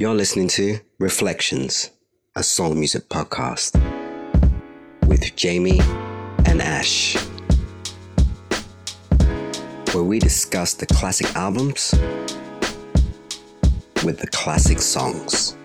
[0.00, 1.90] You're listening to Reflections,
[2.36, 3.74] a soul music podcast
[5.08, 5.80] with Jamie
[6.46, 7.16] and Ash,
[9.92, 11.92] where we discuss the classic albums
[14.04, 15.56] with the classic songs.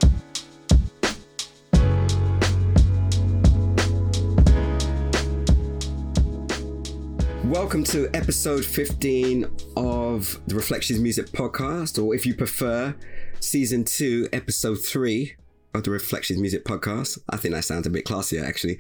[7.43, 9.45] Welcome to episode 15
[9.77, 12.95] of the Reflections Music Podcast, or if you prefer,
[13.43, 15.35] season 2, episode 3
[15.73, 17.19] of the Reflections Music Podcast.
[17.29, 18.79] I think that sounds a bit classier, actually.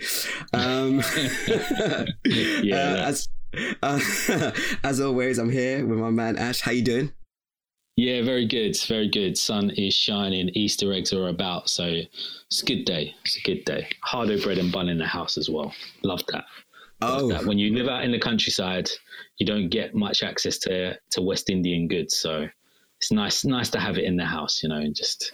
[0.53, 1.01] Um,
[2.63, 3.29] Yeah, uh, as,
[3.81, 4.51] uh,
[4.83, 6.61] as always, I'm here with my man Ash.
[6.61, 7.11] How you doing?
[7.95, 9.37] Yeah, very good, very good.
[9.37, 11.83] Sun is shining, Easter eggs are about, so
[12.47, 13.13] it's a good day.
[13.23, 13.87] It's a good day.
[14.01, 15.73] Hardo bread and bun in the house as well.
[16.03, 16.45] Love that.
[17.01, 17.45] Love Oh, that.
[17.45, 18.89] When you live out in the countryside,
[19.37, 22.47] you don't get much access to to West Indian goods, so
[23.03, 25.31] it's nice nice to have it in the house, you know, and just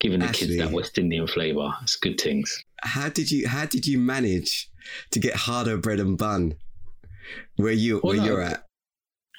[0.00, 1.70] giving the kids that West Indian flavour.
[1.82, 2.64] It's good things.
[2.82, 4.70] how did you how did you manage
[5.10, 6.54] to get hardo bread and bun
[7.56, 8.24] where you Well, where no.
[8.24, 8.66] you're at?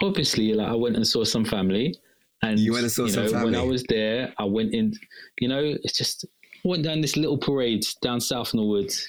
[0.03, 1.95] obviously like I went and saw some family
[2.43, 4.93] and You went and saw you some know, when I was there I went in
[5.39, 6.25] you know it's just
[6.63, 9.07] went down this little parade down south in the woods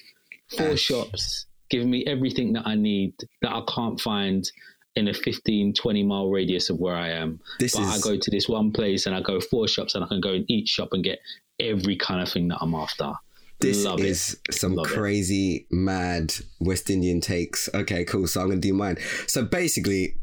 [0.57, 0.81] four Ash.
[0.81, 4.51] shops giving me everything that I need that I can't find
[4.97, 8.31] in a 15 20 mile radius of where I am This but I go to
[8.31, 10.89] this one place and I go four shops and I can go in each shop
[10.93, 11.19] and get
[11.61, 13.13] every kind of thing that I'm after
[13.61, 14.07] this Love it.
[14.07, 14.95] is some Love it.
[14.95, 17.69] crazy mad West Indian takes.
[17.73, 18.27] Okay, cool.
[18.27, 18.98] So I'm gonna do mine.
[19.29, 20.17] So basically,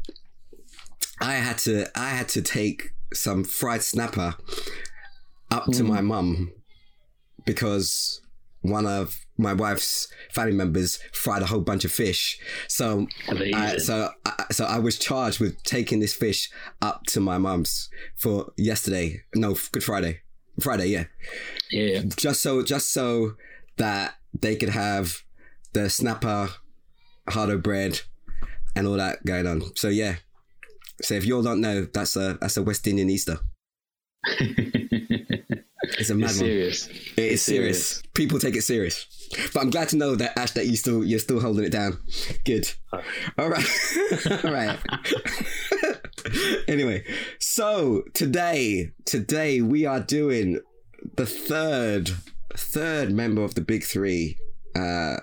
[1.22, 4.34] I had to I had to take some fried snapper
[5.50, 5.86] up to Mm.
[5.88, 6.52] my mum
[7.46, 8.20] because
[8.60, 12.38] one of my wife's family members fried a whole bunch of fish.
[12.68, 13.06] So.
[13.28, 17.88] I, so I, so I was charged with taking this fish up to my mum's
[18.16, 19.22] for yesterday.
[19.34, 20.20] No, Good Friday.
[20.60, 21.04] Friday, yeah
[21.70, 23.34] yeah just so just so
[23.76, 25.22] that they could have
[25.72, 26.50] the snapper
[27.28, 28.00] hardo bread
[28.74, 30.16] and all that going on so yeah
[31.00, 33.38] so if you all don't know that's a that's a west indian easter
[36.00, 36.46] it's a mad it's one.
[36.46, 36.86] serious.
[36.88, 37.86] It is It's serious.
[37.86, 38.02] serious.
[38.14, 39.06] people take it serious.
[39.54, 41.98] But i'm glad to know that ash that you still you're still holding it down.
[42.44, 42.72] Good.
[43.38, 43.66] All right
[44.44, 44.78] all right
[46.68, 47.04] anyway
[47.38, 50.60] so today today we are doing
[51.16, 52.10] the third
[52.56, 54.36] third member of the big three.
[54.74, 55.16] Uh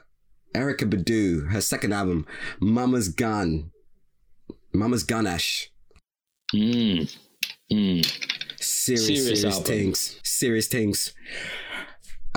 [0.55, 2.25] Erykah Badu her second album
[2.59, 3.71] mama's gun
[4.73, 5.69] mama's gun ash.
[6.55, 7.13] Mm.
[7.71, 8.05] Mm.
[8.59, 11.13] serious Serious serious, things serious things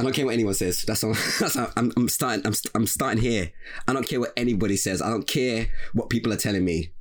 [0.00, 0.82] I don't care what anyone says.
[0.82, 1.12] That's all.
[1.40, 2.46] That's how I'm, I'm starting.
[2.46, 3.52] I'm, I'm starting here.
[3.86, 5.02] I don't care what anybody says.
[5.02, 6.92] I don't care what people are telling me.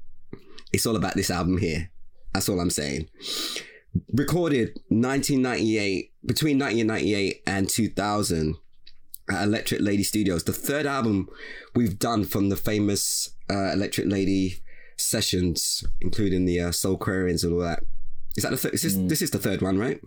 [0.74, 1.92] It's all about this album here.
[2.34, 3.08] That's all I'm saying.
[4.12, 8.58] Recorded 1998, between 1998 and 2000
[9.32, 10.44] at Electric Lady Studios.
[10.44, 11.30] The third album
[11.76, 14.62] we've done from the famous uh, Electric Lady
[14.98, 17.84] sessions, including the uh, Soulquarians and all that.
[18.36, 18.74] Is that the third?
[18.74, 20.02] Is this, this is the third one, right?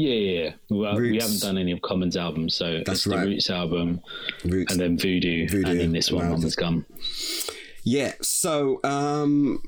[0.00, 0.50] Yeah, yeah, yeah.
[0.70, 3.20] Well, we haven't done any of Commons albums, so That's it's right.
[3.24, 4.00] the Roots album,
[4.44, 4.70] Roots.
[4.72, 6.28] and then Voodoo, Voodoo, and then this one.
[6.30, 6.84] Mama's Gun.
[7.84, 8.12] Yeah.
[8.22, 9.60] So, um,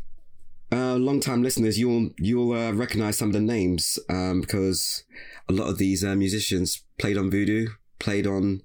[0.70, 5.02] uh, long-time listeners, you'll you'll uh, recognize some of the names um, because
[5.48, 7.66] a lot of these uh, musicians played on Voodoo,
[7.98, 8.62] played on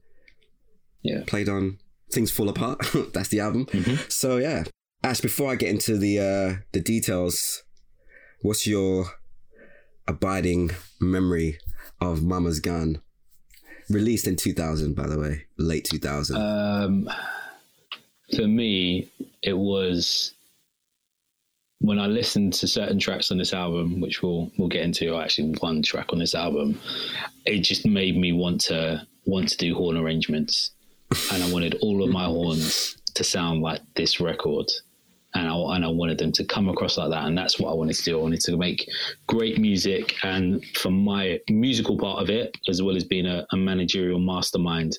[1.02, 1.24] Yeah.
[1.26, 1.80] played on
[2.12, 2.86] Things Fall Apart.
[3.14, 3.66] That's the album.
[3.68, 4.12] Mhm.
[4.12, 4.66] So yeah,
[5.04, 5.20] Ash.
[5.22, 7.64] Before I get into the uh, the details,
[8.42, 9.08] what's your
[10.08, 11.60] abiding memory
[12.02, 13.02] of Mama's Gun?
[13.90, 16.36] Released in 2000, by the way, late 2000.
[16.36, 17.10] Um,
[18.36, 19.12] for me,
[19.44, 20.34] it was
[21.80, 25.56] when I listened to certain tracks on this album, which we'll we'll get into, actually
[25.60, 26.80] one track on this album,
[27.46, 30.72] it just made me want to want to do horn arrangements,
[31.32, 34.66] and I wanted all of my horns to sound like this record.
[35.36, 37.74] And I, and I wanted them to come across like that, and that's what I
[37.74, 38.18] wanted to do.
[38.18, 38.90] I wanted to make
[39.28, 43.58] great music, and for my musical part of it, as well as being a, a
[43.58, 44.98] managerial mastermind,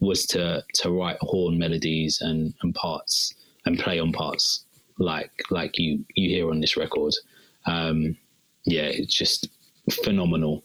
[0.00, 4.64] was to to write horn melodies and, and parts and play on parts
[4.98, 7.14] like like you you hear on this record.
[7.66, 8.16] Um,
[8.64, 9.48] yeah, it's just
[10.04, 10.64] phenomenal.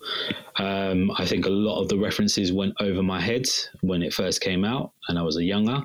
[0.58, 3.46] Um, I think a lot of the references went over my head
[3.82, 5.84] when it first came out, and I was a younger.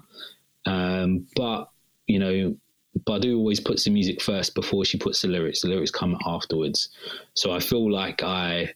[0.67, 1.69] Um, but
[2.07, 2.57] you know,
[3.05, 5.63] Badu always puts the music first before she puts the lyrics.
[5.63, 6.89] The lyrics come afterwards.
[7.35, 8.73] So I feel like I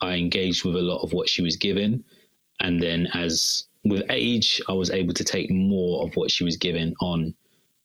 [0.00, 2.04] I engaged with a lot of what she was given,
[2.60, 6.56] and then as with age, I was able to take more of what she was
[6.56, 7.34] given on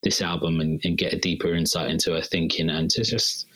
[0.03, 3.47] this album and, and get a deeper insight into her thinking and to just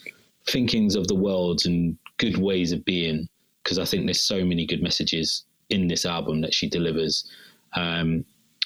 [0.48, 3.30] thinkings of the world and good ways of being
[3.64, 7.30] because I think there's so many good messages in this album that she delivers.
[7.76, 8.26] Um,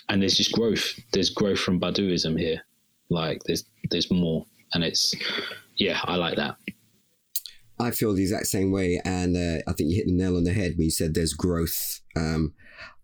[0.09, 0.97] and there's just growth.
[1.11, 2.61] There's growth from Baduizm here.
[3.09, 5.13] Like there's there's more, and it's
[5.75, 6.57] yeah, I like that.
[7.79, 10.43] I feel the exact same way, and uh, I think you hit the nail on
[10.43, 12.01] the head when you said there's growth.
[12.15, 12.53] Um,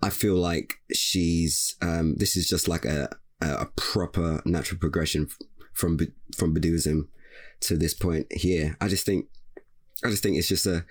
[0.02, 3.10] I feel like she's um, this is just like a
[3.42, 5.28] a proper natural progression
[5.74, 6.00] from
[6.36, 7.08] from Baduizm
[7.62, 8.78] to this point here.
[8.80, 9.28] I just think
[10.04, 10.86] I just think it's just a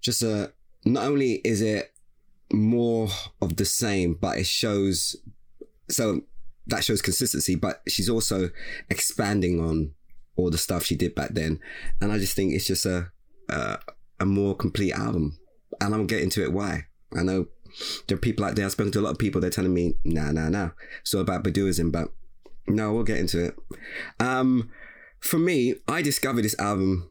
[0.00, 0.52] just a
[0.84, 1.92] not only is it
[2.52, 3.08] more
[3.40, 5.16] of the same, but it shows
[5.88, 6.22] so
[6.66, 8.50] that shows consistency, but she's also
[8.88, 9.92] expanding on
[10.36, 11.60] all the stuff she did back then.
[12.00, 13.10] And I just think it's just a
[13.48, 13.78] a,
[14.20, 15.38] a more complete album.
[15.80, 16.86] And I'm getting to it why.
[17.16, 17.46] I know
[18.06, 19.94] there are people out there, I've spoken to a lot of people, they're telling me,
[20.04, 20.70] nah, nah, nah.
[21.00, 22.08] It's all about Baduizm, but
[22.66, 23.56] no, we'll get into it.
[24.18, 24.70] Um,
[25.20, 27.10] for me, I discovered this album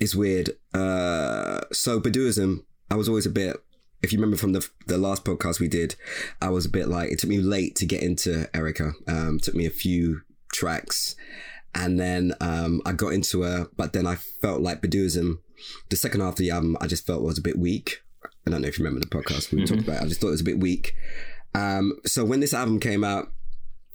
[0.00, 0.50] is weird.
[0.74, 3.56] Uh, so Baduizm, I was always a bit
[4.02, 5.96] if you remember from the the last podcast we did,
[6.40, 8.92] I was a bit like it took me late to get into Erykah.
[9.08, 11.14] Um, took me a few tracks,
[11.74, 13.68] and then um, I got into her.
[13.76, 15.38] But then I felt like Baduizm,
[15.90, 18.02] the second half of the album, I just felt was a bit weak.
[18.46, 19.74] I don't know if you remember the podcast we mm-hmm.
[19.74, 20.02] talked about.
[20.02, 20.04] It.
[20.04, 20.94] I just thought it was a bit weak.
[21.54, 23.32] Um, so when this album came out,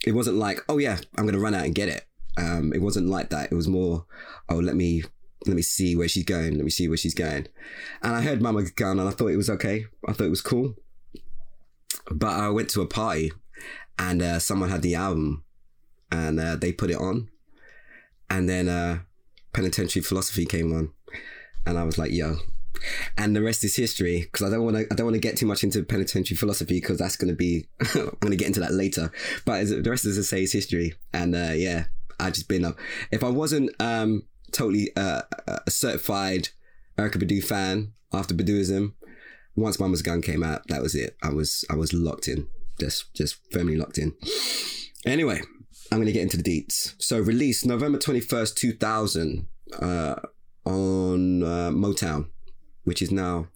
[0.05, 2.05] it wasn't like, oh yeah, I'm gonna run out and get it.
[2.37, 3.51] Um, it wasn't like that.
[3.51, 4.05] It was more,
[4.49, 5.03] oh let me
[5.47, 6.55] let me see where she's going.
[6.55, 7.47] Let me see where she's going.
[8.01, 9.85] And I heard Mama Gun and I thought it was okay.
[10.07, 10.75] I thought it was cool.
[12.11, 13.31] But I went to a party
[13.97, 15.43] and uh, someone had the album
[16.11, 17.29] and uh, they put it on.
[18.29, 18.99] And then uh,
[19.53, 20.91] Penitentiary Philosophy came on.
[21.65, 22.37] And I was like, yo.
[23.17, 24.87] And the rest is history because I don't want to.
[24.91, 27.67] I don't want to get too much into penitentiary philosophy because that's going to be.
[27.95, 29.11] I'm going to get into that later.
[29.45, 30.93] But the rest, as I say, is history.
[31.13, 31.85] And uh, yeah,
[32.19, 32.77] I just been up.
[33.11, 34.23] If I wasn't um,
[34.55, 36.49] totally uh, a certified
[36.97, 38.93] Erykah Badu fan after Baduizm.
[39.55, 41.15] Once Mama's Gun came out, that was it.
[41.23, 42.47] I was I was locked in,
[42.79, 44.13] just just firmly locked in.
[45.05, 45.41] Anyway,
[45.91, 46.95] I'm gonna get into the deets.
[46.97, 49.47] So released November 21st, 2000,
[49.81, 50.15] uh,
[50.65, 52.27] on uh, Motown,
[52.83, 53.47] which is now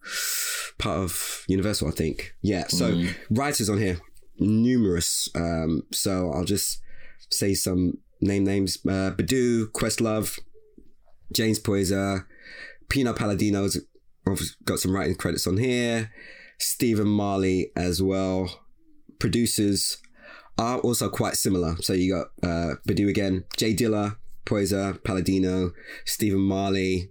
[0.78, 2.36] part of Universal, I think.
[2.42, 2.68] Yeah.
[2.68, 3.16] So mm.
[3.30, 4.00] writers on here,
[4.38, 5.30] numerous.
[5.36, 6.81] Um, so I'll just
[7.30, 10.40] say some name names: uh, Badu, Questlove,
[11.34, 12.26] James Poyser,
[12.90, 13.80] Pino Palladino's
[14.66, 16.12] got some writing credits on here.
[16.60, 18.62] Stephen Marley as well.
[19.20, 19.98] Producers
[20.58, 21.76] are also quite similar.
[21.81, 25.72] So you got uh, Badu again, Jay Dilla, Poyser, Palladino,
[26.06, 27.10] Stephen Marley.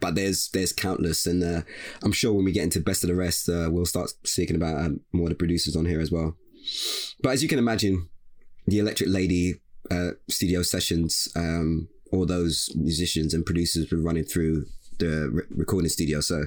[0.00, 1.62] But there's there's countless, and uh,
[2.02, 4.78] I'm sure when we get into best of the rest, uh, we'll start speaking about
[4.78, 6.36] um, more of the producers on here as well.
[7.22, 8.10] But as you can imagine,
[8.66, 9.54] the Electric Lady
[9.90, 14.66] uh, studio sessions um, all those musicians and producers were running through
[14.98, 16.20] the re- recording studio.
[16.20, 16.44] So,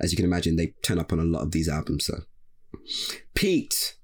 [0.00, 2.06] as you can imagine, they turn up on a lot of these albums.
[2.06, 2.20] So,
[3.34, 3.96] Pete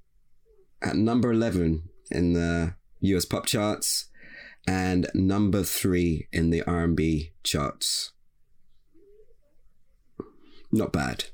[0.83, 4.09] at number 11 in the US pop charts
[4.67, 8.13] and number 3 in the R&B charts.
[10.71, 11.25] Not bad.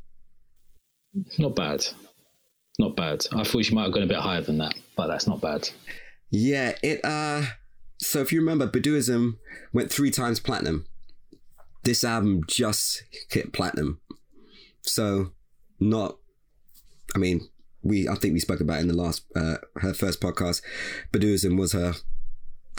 [1.39, 1.87] Not bad.
[2.79, 3.27] Not bad.
[3.33, 5.69] I thought she might have gone a bit higher than that, but that's not bad.
[6.31, 7.43] Yeah, it uh
[7.99, 9.39] so if you remember, Baduizm
[9.73, 10.87] went three times platinum.
[11.83, 14.01] This album just hit platinum.
[14.83, 15.33] So
[15.81, 16.19] not,
[17.15, 17.49] I mean,
[17.83, 20.63] we I think we spoke about in the last uh, her first podcast.
[21.13, 21.95] Baduizm was her,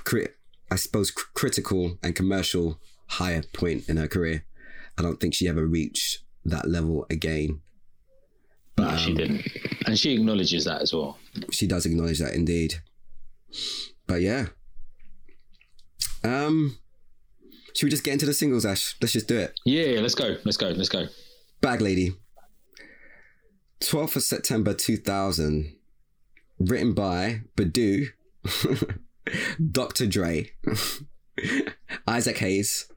[0.03, 0.35] crit,
[0.71, 4.45] I suppose, critical and commercial higher point in her career.
[4.97, 7.61] I don't think she ever reached that level again.
[8.75, 9.47] But no, she um, didn't,
[9.85, 11.17] and she acknowledges that as well.
[11.51, 12.75] She does acknowledge that indeed.
[14.07, 14.47] But yeah,
[16.23, 16.77] um,
[17.75, 18.95] should we just get into the singles, Ash?
[19.01, 19.59] Let's just do it.
[19.65, 20.37] Yeah, let's go.
[20.43, 20.69] Let's go.
[20.69, 21.07] Let's go.
[21.61, 22.13] Bag Lady.
[23.81, 25.75] 12th of September 2000.
[26.59, 28.07] Written by Badu,
[29.71, 30.07] Dr.
[30.07, 30.51] Dre,
[32.07, 32.91] Isaac Hayes,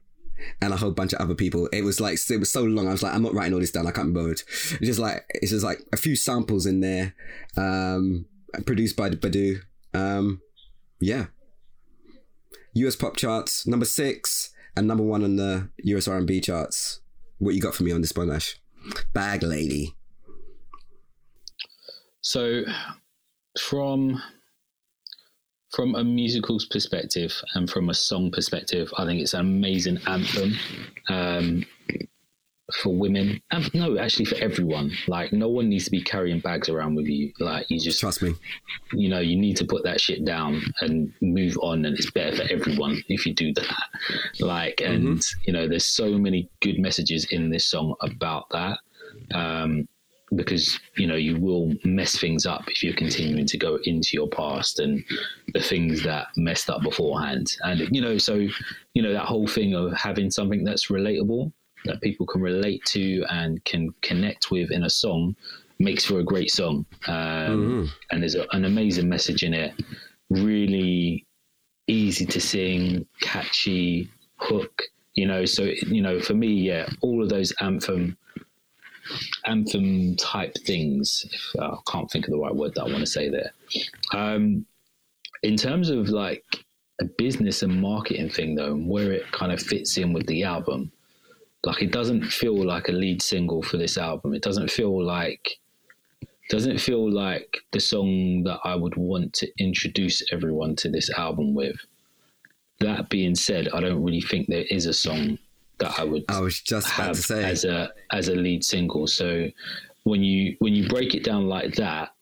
[0.61, 1.69] and a whole bunch of other people.
[1.71, 2.89] It was like it was so long.
[2.89, 3.87] I was like, I'm not writing all this down.
[3.87, 4.41] I can't be bothered.
[4.41, 7.15] It's just like it's just like a few samples in there,
[7.55, 8.25] um,
[8.65, 9.61] produced by Badu.
[9.93, 10.41] Um,
[10.99, 11.27] yeah,
[12.73, 17.01] US pop charts, number six, and number one on the US R&B charts.
[17.37, 18.59] What you got for me on this one, Ash?
[19.13, 19.95] Bag Lady.
[22.21, 22.63] So,
[23.59, 24.21] from
[25.73, 30.53] from a musical perspective and from a song perspective, I think it's an amazing anthem.
[31.09, 31.65] Um,
[32.81, 33.41] for women.
[33.51, 34.91] And no actually for everyone.
[35.07, 37.31] Like no one needs to be carrying bags around with you.
[37.39, 38.35] Like you just Trust me.
[38.93, 42.35] you know you need to put that shit down and move on and it's better
[42.37, 43.83] for everyone if you do that.
[44.39, 48.79] Like and you know there's so many good messages in this song about that
[49.33, 49.87] um
[50.35, 54.27] because you know you will mess things up if you're continuing to go into your
[54.29, 55.03] past and
[55.53, 57.55] the things that messed up beforehand.
[57.61, 58.47] And you know so
[58.93, 61.51] you know that whole thing of having something that's relatable
[61.85, 65.35] that people can relate to and can connect with in a song
[65.79, 69.73] makes for a great song um, and there's a, an amazing message in it
[70.29, 71.25] really
[71.87, 74.83] easy to sing catchy hook
[75.15, 78.17] you know so you know for me yeah all of those anthem
[79.45, 81.25] anthem type things.
[81.31, 83.53] If, uh, I can't think of the right word that I want to say there.
[84.13, 84.65] Um,
[85.41, 86.43] in terms of like
[87.01, 90.43] a business and marketing thing, though, and where it kind of fits in with the
[90.43, 90.91] album,
[91.65, 94.33] like it doesn't feel like a lead single for this album.
[94.33, 95.59] It doesn't feel like
[96.49, 101.53] doesn't feel like the song that I would want to introduce everyone to this album
[101.53, 101.77] with.
[102.79, 105.39] That being said, I don't really think there is a song
[105.77, 107.43] that I would I was just about to say.
[107.43, 109.07] as a as a lead single.
[109.07, 109.47] So
[110.03, 112.12] when you when you break it down like that,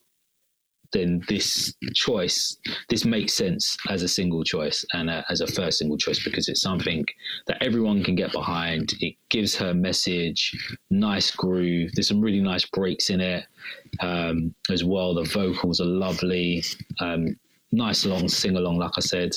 [0.92, 2.56] then this choice
[2.88, 6.48] this makes sense as a single choice and a, as a first single choice because
[6.48, 7.04] it's something
[7.46, 8.92] that everyone can get behind.
[9.00, 11.90] It gives her message, nice groove.
[11.94, 13.46] There's some really nice breaks in it
[14.00, 15.14] um, as well.
[15.14, 16.62] The vocals are lovely.
[17.00, 17.36] Um,
[17.72, 19.32] nice long sing along, like I said.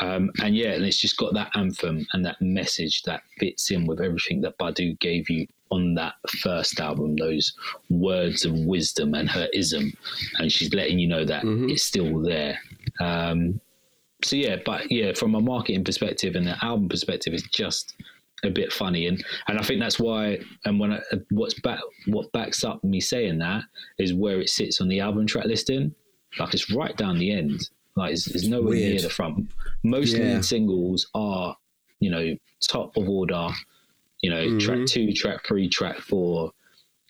[0.00, 3.86] Um, and yeah, and it's just got that anthem and that message that fits in
[3.86, 7.52] with everything that Badu gave you on that first album, those
[7.90, 9.92] words of wisdom and her ism.
[10.38, 12.58] And she's letting you know that it's still there.
[13.00, 13.60] Um,
[14.24, 17.94] so yeah, but yeah, from a marketing perspective and an album perspective, it's just
[18.44, 20.38] a bit funny, and and I think that's why.
[20.64, 23.64] And when I, what's back, what backs up me saying that
[23.98, 25.94] is where it sits on the album track listing.
[26.38, 27.68] Like it's right down the end.
[27.94, 28.92] Like it's, it's nowhere Weird.
[28.92, 29.50] near the front.
[29.82, 30.34] Most Yeah.
[30.34, 31.56] lead singles are,
[32.00, 32.36] you know,
[32.68, 33.48] top of order.
[34.22, 36.52] You know, track two, track three, track four.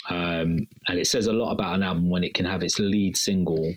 [0.09, 3.17] Um, and it says a lot about an album when it can have its lead
[3.17, 3.75] single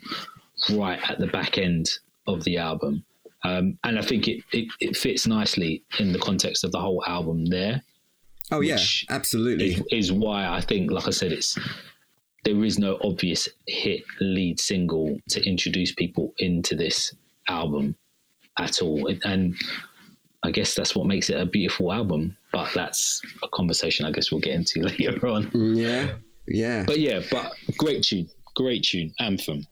[0.71, 1.89] right at the back end
[2.27, 3.03] of the album.
[3.43, 7.03] Um, and I think it, it, it fits nicely in the context of the whole
[7.07, 7.81] album there
[8.51, 9.73] oh yeah, absolutely.
[9.73, 11.57] is, is why I think, like I said, it's
[12.45, 17.13] there is no obvious hit lead single to introduce people into this
[17.47, 17.95] album
[18.57, 19.55] at all, and
[20.43, 22.35] I guess that's what makes it a beautiful album.
[22.51, 25.51] But that's a conversation I guess we'll get into later on.
[25.75, 26.13] yeah,
[26.47, 26.83] yeah.
[26.85, 29.67] But yeah, but great tune, great tune, anthem.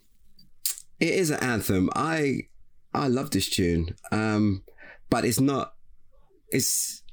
[1.00, 1.90] It is an anthem.
[1.96, 2.44] I
[2.94, 3.96] I love this tune.
[4.12, 4.64] Um,
[5.10, 5.74] but it's not.
[6.50, 7.04] It's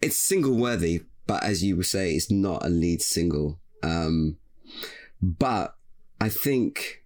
[0.00, 3.60] it's single worthy, but as you would say, it's not a lead single.
[3.82, 4.38] Um,
[5.20, 5.76] but
[6.20, 7.02] I think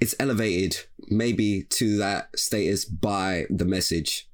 [0.00, 4.28] it's elevated maybe to that status by the message,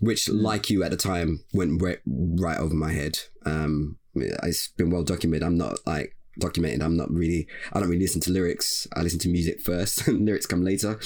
[0.00, 3.18] which, like you at the time, went right, right over my head.
[3.44, 5.46] Um, it's been well documented.
[5.46, 6.82] I'm not like documented.
[6.82, 7.46] I'm not really.
[7.72, 8.86] I don't really listen to lyrics.
[8.94, 10.98] I listen to music first, and lyrics come later.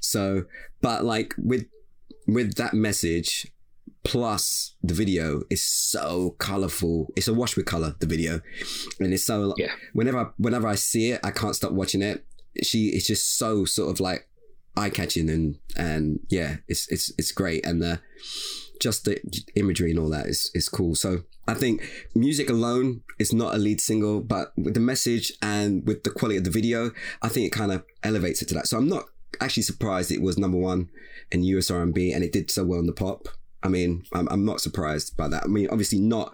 [0.00, 0.44] So,
[0.80, 1.66] but like with
[2.26, 3.46] with that message
[4.04, 7.12] plus the video is so colorful.
[7.16, 7.94] It's a wash with color.
[8.00, 8.40] The video,
[9.00, 9.72] and it's so Yeah.
[9.92, 12.24] whenever whenever I see it, I can't stop watching it.
[12.62, 14.28] She it's just so sort of like
[14.76, 18.00] eye catching and and yeah, it's it's it's great and the
[18.80, 19.20] just the
[19.54, 20.94] imagery and all that is is cool.
[20.94, 21.82] So I think
[22.14, 26.38] music alone is not a lead single, but with the message and with the quality
[26.38, 28.66] of the video, I think it kind of elevates it to that.
[28.66, 29.06] So I'm not
[29.40, 30.88] actually surprised it was number one
[31.30, 33.28] in US R&B and it did so well in the pop.
[33.62, 35.44] I mean, I'm, I'm not surprised by that.
[35.44, 36.32] I mean, obviously not.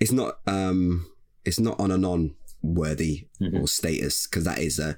[0.00, 0.38] It's not.
[0.46, 1.10] Um,
[1.44, 4.96] it's not on and on worthy or status because that is a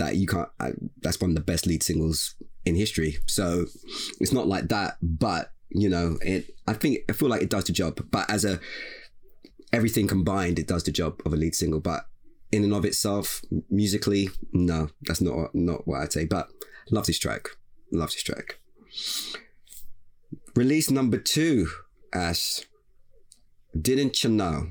[0.00, 0.48] that you can't.
[0.58, 3.18] I, that's one of the best lead singles in history.
[3.26, 3.66] So
[4.18, 4.96] it's not like that.
[5.02, 6.54] But you know, it.
[6.66, 8.00] I think I feel like it does the job.
[8.10, 8.58] But as a
[9.72, 11.80] everything combined, it does the job of a lead single.
[11.80, 12.06] But
[12.50, 16.24] in and of itself, musically, no, that's not not what I'd say.
[16.24, 16.48] But
[16.90, 17.48] love this track.
[17.92, 18.58] Love this track.
[20.56, 21.68] Release number two,
[22.12, 22.60] Ash.
[23.78, 24.70] Didn't you know?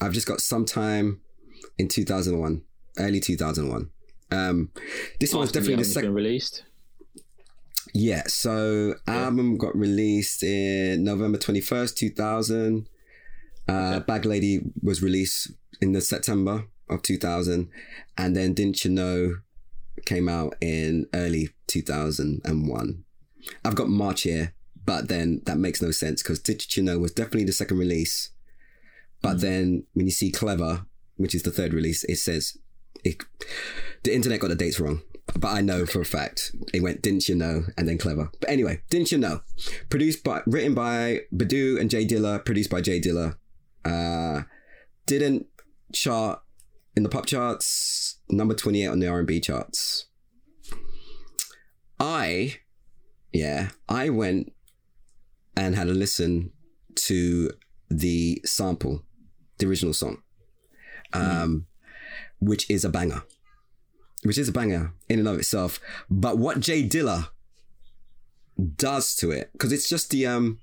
[0.00, 1.20] I've just got some time
[1.78, 2.62] in 2001,
[2.98, 3.90] early 2001.
[4.30, 4.70] Um,
[5.20, 6.14] this one's After the definitely the album's second.
[6.14, 6.64] released.
[7.94, 12.88] Yeah, so album got released in November 21st, 2000.
[13.66, 17.68] Uh, Bag Lady was released in the September of 2000.
[18.16, 19.36] And then Didn't You Know
[20.04, 23.04] came out in early 2001.
[23.64, 24.54] I've got March here,
[24.84, 28.30] but then that makes no sense because Didn't You Know was definitely the second release.
[29.22, 32.56] But then when you see Clever, which is the third release, it says
[33.02, 33.16] it,
[34.08, 35.02] the internet got the dates wrong.
[35.38, 38.30] But I know for a fact it went didn't you know and then clever.
[38.40, 39.42] But anyway, didn't you know?
[39.90, 43.36] Produced by written by Badu and Jay Dilla, produced by Jay Dilla.
[43.84, 44.42] Uh,
[45.06, 45.46] didn't
[45.92, 46.40] chart
[46.96, 50.06] in the pop charts, number 28 on the R&B charts.
[52.00, 52.56] I
[53.32, 54.52] yeah, I went
[55.54, 56.52] and had a listen
[56.94, 57.50] to
[57.90, 59.02] the sample,
[59.58, 60.22] the original song.
[61.12, 61.64] Um, mm.
[62.38, 63.22] which is a banger
[64.24, 65.80] which is a banger in and of itself.
[66.10, 67.28] But what Jay Dilla
[68.76, 70.58] does to it, because it's just the um,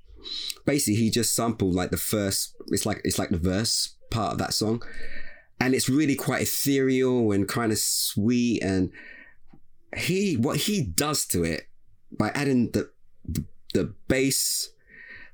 [0.66, 2.56] basically he just sampled like the first.
[2.68, 4.84] It's like it's like the verse part of that song,
[5.60, 8.62] and it's really quite ethereal and kind of sweet.
[8.64, 8.92] And
[9.96, 11.68] he what he does to it
[12.12, 12.92] by adding the
[13.24, 14.72] the, the bass,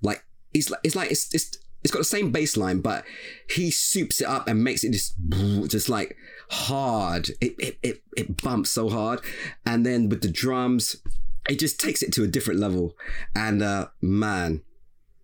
[0.02, 0.24] like
[0.54, 3.04] it's like it's like it's it's it's got the same bass line, but
[3.50, 5.16] he soups it up and makes it just
[5.68, 6.16] just like
[6.50, 7.30] hard.
[7.42, 9.22] It, it, it, it bumps so hard.
[9.66, 10.98] And then with the drums,
[11.50, 12.96] it just takes it to a different level.
[13.36, 14.62] And uh, man,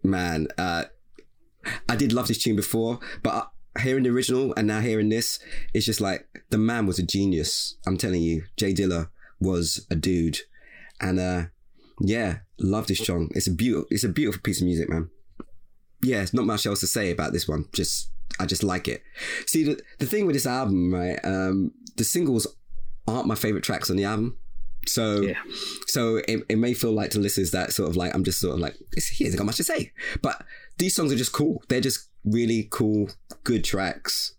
[0.03, 0.85] man, uh,
[1.87, 5.39] I did love this tune before, but uh, hearing the original and now hearing this,
[5.73, 7.75] it's just like the man was a genius.
[7.85, 9.09] I'm telling you, Jay Dilla
[9.39, 10.39] was a dude.
[10.99, 11.43] And uh,
[11.99, 13.29] yeah, love this song.
[13.35, 15.11] It's a beautiful, it's a beautiful piece of music, man
[16.07, 17.65] yeah, not much else to say about this one.
[17.73, 19.03] Just I just like it.
[19.45, 21.19] See the the thing with this album, right?
[21.23, 22.47] Um, the singles
[23.07, 24.37] aren't my favorite tracks on the album.
[24.85, 25.39] So, yeah.
[25.87, 28.53] so it, it may feel like to listeners that sort of like I'm just sort
[28.53, 30.43] of like he hasn't got much to say, but
[30.77, 31.61] these songs are just cool.
[31.67, 33.09] They're just really cool,
[33.43, 34.35] good tracks.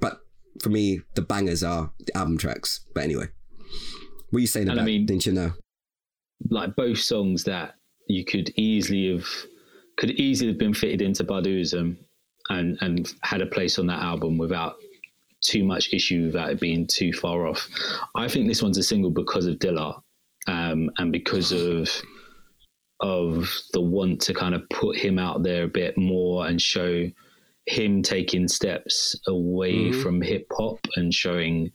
[0.00, 0.20] But
[0.60, 2.84] for me, the bangers are the album tracks.
[2.92, 3.28] But anyway,
[4.30, 4.82] what are you saying and about?
[4.82, 5.52] I mean, didn't you know?
[6.50, 7.76] Like both songs that
[8.08, 9.26] you could easily have
[9.96, 11.96] could easily have been fitted into Baduizm
[12.50, 14.76] and and had a place on that album without
[15.40, 17.68] too much issue without it being too far off.
[18.14, 20.00] I think this one's a single because of Dilla
[20.46, 21.90] um, and because of
[23.00, 27.10] of the want to kind of put him out there a bit more and show
[27.66, 30.02] him taking steps away mm-hmm.
[30.02, 31.70] from hip hop and showing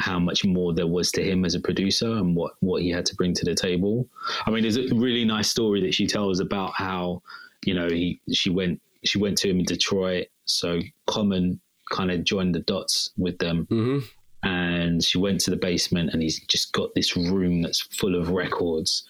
[0.00, 3.06] how much more there was to him as a producer and what what he had
[3.06, 4.08] to bring to the table.
[4.46, 7.22] I mean, there's a really nice story that she tells about how
[7.64, 10.26] you know, he she went she went to him in Detroit.
[10.44, 13.66] So Common kind of joined the dots with them.
[13.70, 13.98] Mm-hmm.
[14.42, 18.30] And she went to the basement and he's just got this room that's full of
[18.30, 19.04] records.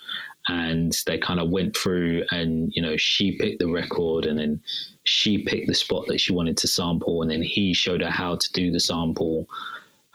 [0.49, 4.63] And they kind of went through and, you know, she picked the record and then
[5.05, 7.21] she picked the spot that she wanted to sample.
[7.21, 9.47] And then he showed her how to do the sample.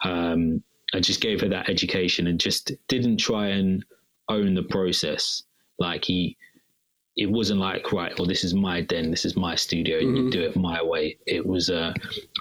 [0.02, 3.84] Um, I just gave her that education and just didn't try and
[4.28, 5.44] own the process.
[5.78, 6.36] Like he,
[7.16, 10.16] it wasn't like right well this is my den this is my studio mm-hmm.
[10.16, 11.94] you do it my way it was a,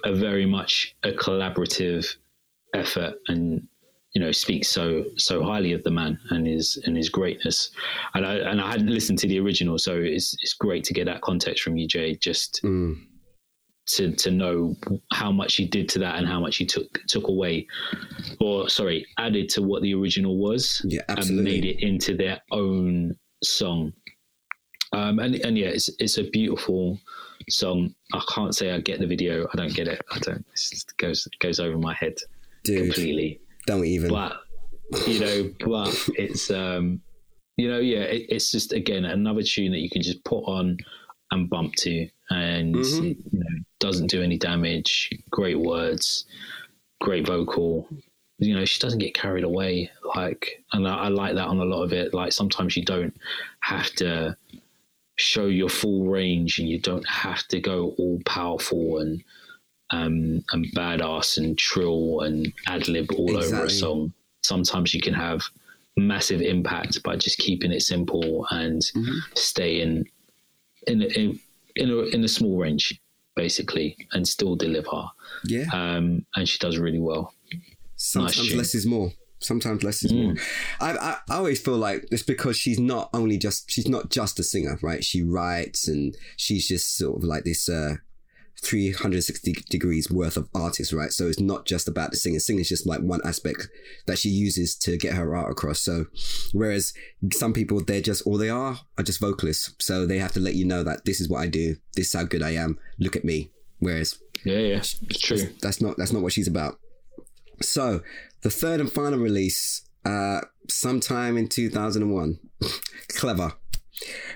[0.04, 2.16] a very much a collaborative
[2.74, 3.68] effort and
[4.14, 7.72] you know speaks so so highly of the man and his and his greatness
[8.14, 11.06] and I and I hadn't listened to the original so it's it's great to get
[11.06, 12.96] that context from you Jay just mm.
[13.88, 14.76] to to know
[15.12, 17.68] how much he did to that and how much he took took away
[18.40, 21.38] or sorry added to what the original was yeah, absolutely.
[21.38, 23.92] and made it into their own song
[24.94, 27.00] um, and and yeah, it's it's a beautiful
[27.50, 27.94] song.
[28.14, 29.48] I can't say I get the video.
[29.52, 30.02] I don't get it.
[30.12, 30.46] I don't.
[30.72, 32.16] It goes goes over my head
[32.64, 33.42] Dude, completely.
[33.66, 34.10] Don't even.
[34.10, 34.42] But
[35.08, 37.02] you know, but it's um,
[37.58, 40.78] you know, yeah, it, it's just again another tune that you can just put on
[41.32, 43.04] and bump to, and mm-hmm.
[43.06, 45.10] you know, doesn't do any damage.
[45.32, 46.26] Great words,
[47.02, 47.88] great vocal.
[48.38, 49.90] You know, she doesn't get carried away.
[50.16, 52.14] Like, and I, I like that on a lot of it.
[52.14, 53.16] Like sometimes you don't
[53.62, 54.36] have to
[55.24, 59.24] show your full range and you don't have to go all powerful and
[59.90, 63.58] um, and badass and trill and ad lib all exactly.
[63.58, 64.14] over a song.
[64.42, 65.42] Sometimes you can have
[65.96, 69.20] massive impact by just keeping it simple and mm-hmm.
[69.36, 70.06] staying
[70.88, 71.40] in in
[71.76, 73.00] in a, in a small range
[73.36, 75.06] basically and still deliver.
[75.46, 75.66] Yeah.
[75.74, 77.34] Um, and she does really well.
[77.96, 79.12] Sometimes nice less is more
[79.44, 80.24] sometimes less is mm.
[80.24, 80.36] more.
[80.80, 84.40] I, I, I always feel like it's because she's not only just she's not just
[84.40, 85.04] a singer, right?
[85.04, 87.96] She writes and she's just sort of like this uh
[88.64, 91.12] 360 degrees worth of artist, right?
[91.12, 92.40] So it's not just about the singing.
[92.40, 93.68] Singing is just like one aspect
[94.06, 95.82] that she uses to get her art across.
[95.82, 96.06] So
[96.54, 96.94] whereas
[97.32, 99.74] some people, they're just all they are are just vocalists.
[99.80, 101.76] So they have to let you know that this is what I do.
[101.96, 102.80] This is how good I am.
[103.00, 103.52] Look at me.
[103.80, 105.38] Whereas yeah, yeah, it's true.
[105.38, 106.80] That's, that's not that's not what she's about.
[107.62, 108.02] So
[108.44, 112.40] the third and final release, uh, sometime in 2001.
[113.10, 113.54] Clever.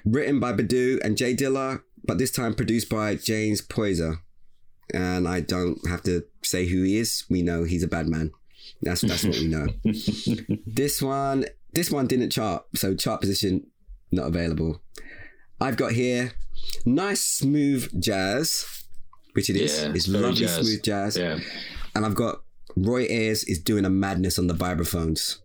[0.06, 4.20] Written by Badu and Jay Dilla, but this time produced by James Poyser.
[4.94, 7.26] and I don't have to say who he is.
[7.30, 8.32] We know he's a bad man.
[8.82, 9.68] That's that's what we know.
[10.66, 13.68] this one, this one didn't chart, so chart position
[14.12, 14.82] not available.
[15.60, 16.34] I've got here
[16.86, 18.86] nice smooth jazz,
[19.34, 19.82] which it is.
[19.82, 20.56] Yeah, it's lovely jazz.
[20.66, 21.40] smooth jazz, Yeah.
[21.96, 22.44] and I've got
[22.86, 25.40] Roy Ayers is doing a madness on the vibraphones.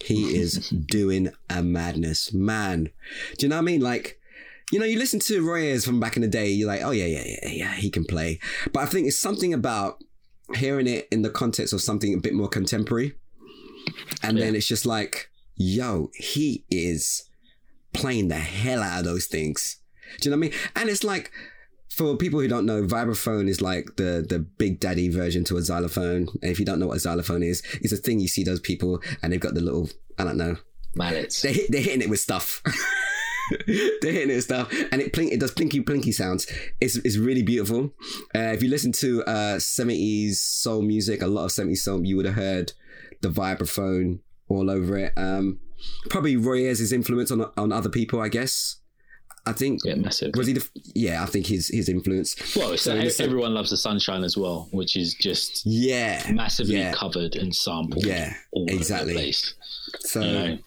[0.00, 2.90] He is doing a madness, man.
[3.38, 3.80] Do you know what I mean?
[3.80, 4.20] Like,
[4.70, 6.90] you know, you listen to Roy Ayers from back in the day, you're like, oh
[6.90, 8.38] yeah, yeah, yeah, yeah, he can play.
[8.72, 10.02] But I think it's something about
[10.56, 13.14] hearing it in the context of something a bit more contemporary,
[14.22, 17.28] and then it's just like, yo, he is
[17.92, 19.76] playing the hell out of those things.
[20.20, 20.60] Do you know what I mean?
[20.76, 21.30] And it's like,
[21.96, 25.62] for people who don't know, vibraphone is like the the big daddy version to a
[25.62, 26.28] xylophone.
[26.42, 28.60] And if you don't know what a xylophone is, it's a thing you see those
[28.60, 30.56] people and they've got the little I don't know.
[30.94, 31.42] Mallets.
[31.42, 32.62] They hit, they're hitting it with stuff.
[33.66, 36.46] they're hitting it with stuff, and it plink, it does plinky plinky sounds.
[36.80, 37.92] It's it's really beautiful.
[38.34, 42.16] Uh, if you listen to uh, 70s soul music, a lot of 70s soul, you
[42.16, 42.72] would have heard
[43.22, 45.12] the vibraphone all over it.
[45.16, 45.60] Um,
[46.10, 48.76] probably Roy Ayers' influence on on other people, I guess.
[49.46, 50.32] I think Yeah, massive.
[50.36, 53.76] was he the yeah I think his his influence Well, So the everyone loves the
[53.76, 58.04] sunshine as well, which is just yeah massively yeah covered and sampled.
[58.04, 59.32] Yeah, all over the exactly.
[60.00, 60.58] so you know?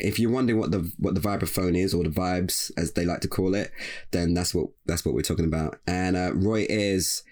[0.00, 3.20] if you're wondering what the what the vibraphone is or the vibes as they like
[3.20, 3.72] to call it
[4.12, 7.22] then that's what that's what we're talking about and uh, Roy Ayers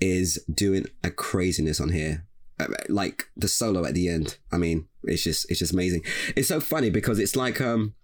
[0.00, 2.24] is doing a craziness on here
[2.58, 6.02] Uh, like the solo at the end I mean it's just it's just amazing
[6.34, 7.94] it's so funny because it's like um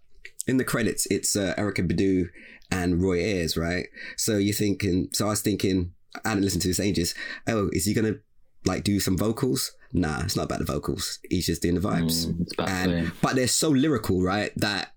[0.47, 2.29] in the credits it's uh, Erykah Badu
[2.71, 5.93] and Roy Ayers right so you're thinking so I was thinking
[6.25, 7.15] I hadn't listened to this ages
[7.49, 8.17] oh is he gonna
[8.65, 12.27] like do some vocals nah it's not about the vocals he's just doing the vibes
[12.27, 14.53] Mm, and but they're so lyrical, right?
[14.57, 14.95] That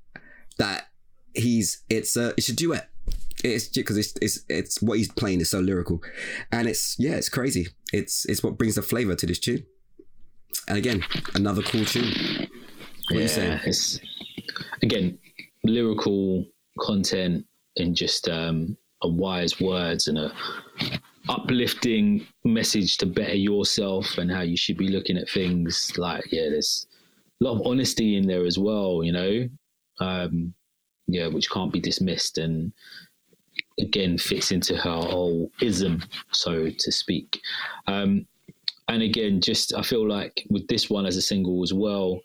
[0.58, 0.88] that
[1.34, 2.90] he's it's a it's a duet.
[3.44, 6.02] It's because it's it's it's what he's playing is so lyrical,
[6.52, 7.68] and it's yeah, it's crazy.
[7.94, 9.66] It's it's what brings the flavor to this tune.
[10.68, 11.04] And again,
[11.36, 12.14] another cool tune.
[13.10, 13.60] What are you saying?
[13.66, 14.00] It's
[14.82, 15.20] again
[15.66, 16.46] lyrical
[16.80, 17.46] content
[17.78, 20.32] and just um, a wise words and a
[21.28, 25.92] uplifting message to better yourself and how you should be looking at things.
[25.98, 26.88] Like yeah, there's
[27.42, 29.04] a lot of honesty in there as well.
[29.04, 29.50] You know,
[30.00, 30.54] um,
[31.08, 32.72] yeah, which can't be dismissed and
[33.80, 37.42] again fits into her whole ism, so to speak.
[37.88, 38.26] Um,
[38.88, 42.22] and again, just I feel like with this one as a single as well,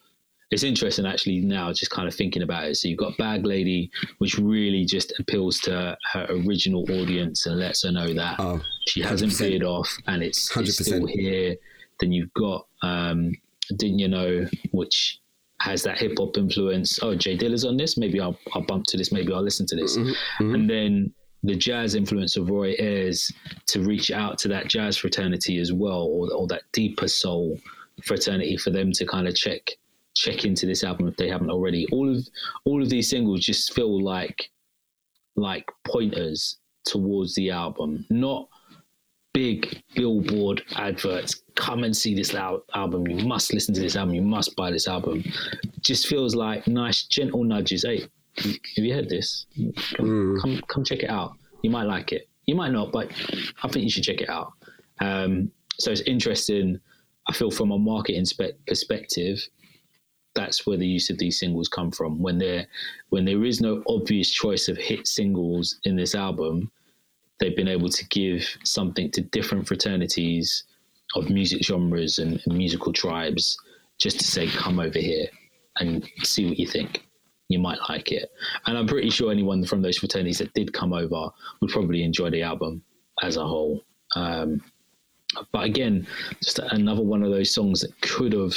[0.50, 2.76] it's interesting actually now just kind of thinking about it.
[2.76, 7.84] So you've got Bag Lady, which really just appeals to her original audience and lets
[7.84, 10.84] her know that Oh, she hasn't veered off and it's, it's 100%.
[10.84, 11.56] still here.
[12.00, 13.32] Then you've got um,
[13.76, 15.20] Didn't You Know, which
[15.60, 16.98] has that hip hop influence.
[17.02, 17.96] Oh, Jay Dilla's on this.
[17.96, 19.12] Maybe I'll, I'll bump to this.
[19.12, 19.96] Maybe I'll listen to this.
[19.96, 20.54] Mm-hmm.
[20.54, 23.30] And then the jazz influence of Roy Ayers
[23.68, 27.58] to reach out to that jazz fraternity as well, or, or that deeper soul
[28.02, 29.70] fraternity for them to kind of check
[30.20, 31.87] check into this album if they haven't already.
[31.92, 32.28] All of
[32.64, 34.50] all of these singles just feel like
[35.37, 38.48] like pointers towards the album, not
[39.33, 41.42] big billboard adverts.
[41.54, 43.06] Come and see this al- album.
[43.06, 44.14] You must listen to this album.
[44.14, 45.24] You must buy this album.
[45.80, 47.85] Just feels like nice, gentle nudges.
[47.85, 48.06] Hey,
[48.37, 49.46] have you heard this?
[49.94, 51.33] Come, come, come check it out.
[51.62, 52.28] You might like it.
[52.46, 53.11] You might not, but
[53.62, 54.52] I think you should check it out.
[55.00, 56.78] Um, so it's interesting.
[57.28, 59.38] I feel from a marketing spe- perspective,
[60.34, 62.22] that's where the use of these singles come from.
[62.22, 62.66] When there,
[63.08, 66.70] when there is no obvious choice of hit singles in this album,
[67.38, 70.64] they've been able to give something to different fraternities
[71.16, 73.58] of music genres and, and musical tribes,
[73.98, 75.26] just to say, come over here
[75.78, 77.04] and see what you think.
[77.48, 78.30] You might like it,
[78.66, 82.30] and I'm pretty sure anyone from those fraternities that did come over would probably enjoy
[82.30, 82.84] the album
[83.22, 83.82] as a whole.
[84.14, 84.60] Um,
[85.50, 86.06] but again,
[86.40, 88.56] just another one of those songs that could have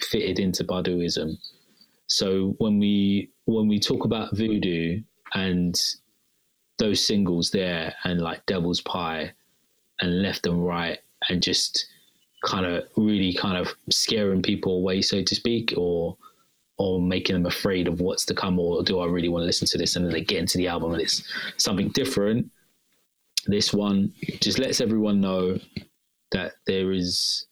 [0.00, 1.36] fitted into Baduizm.
[2.06, 5.02] So when we when we talk about voodoo
[5.34, 5.74] and
[6.78, 9.32] those singles there and like Devil's Pie
[10.00, 11.86] and Left and Right and just
[12.44, 16.16] kind of really kind of scaring people away, so to speak, or
[16.76, 19.68] or making them afraid of what's to come, or do I really want to listen
[19.68, 19.96] to this?
[19.96, 21.22] And then they get into the album and it's
[21.56, 22.50] something different.
[23.46, 25.58] This one just lets everyone know
[26.32, 27.46] that there is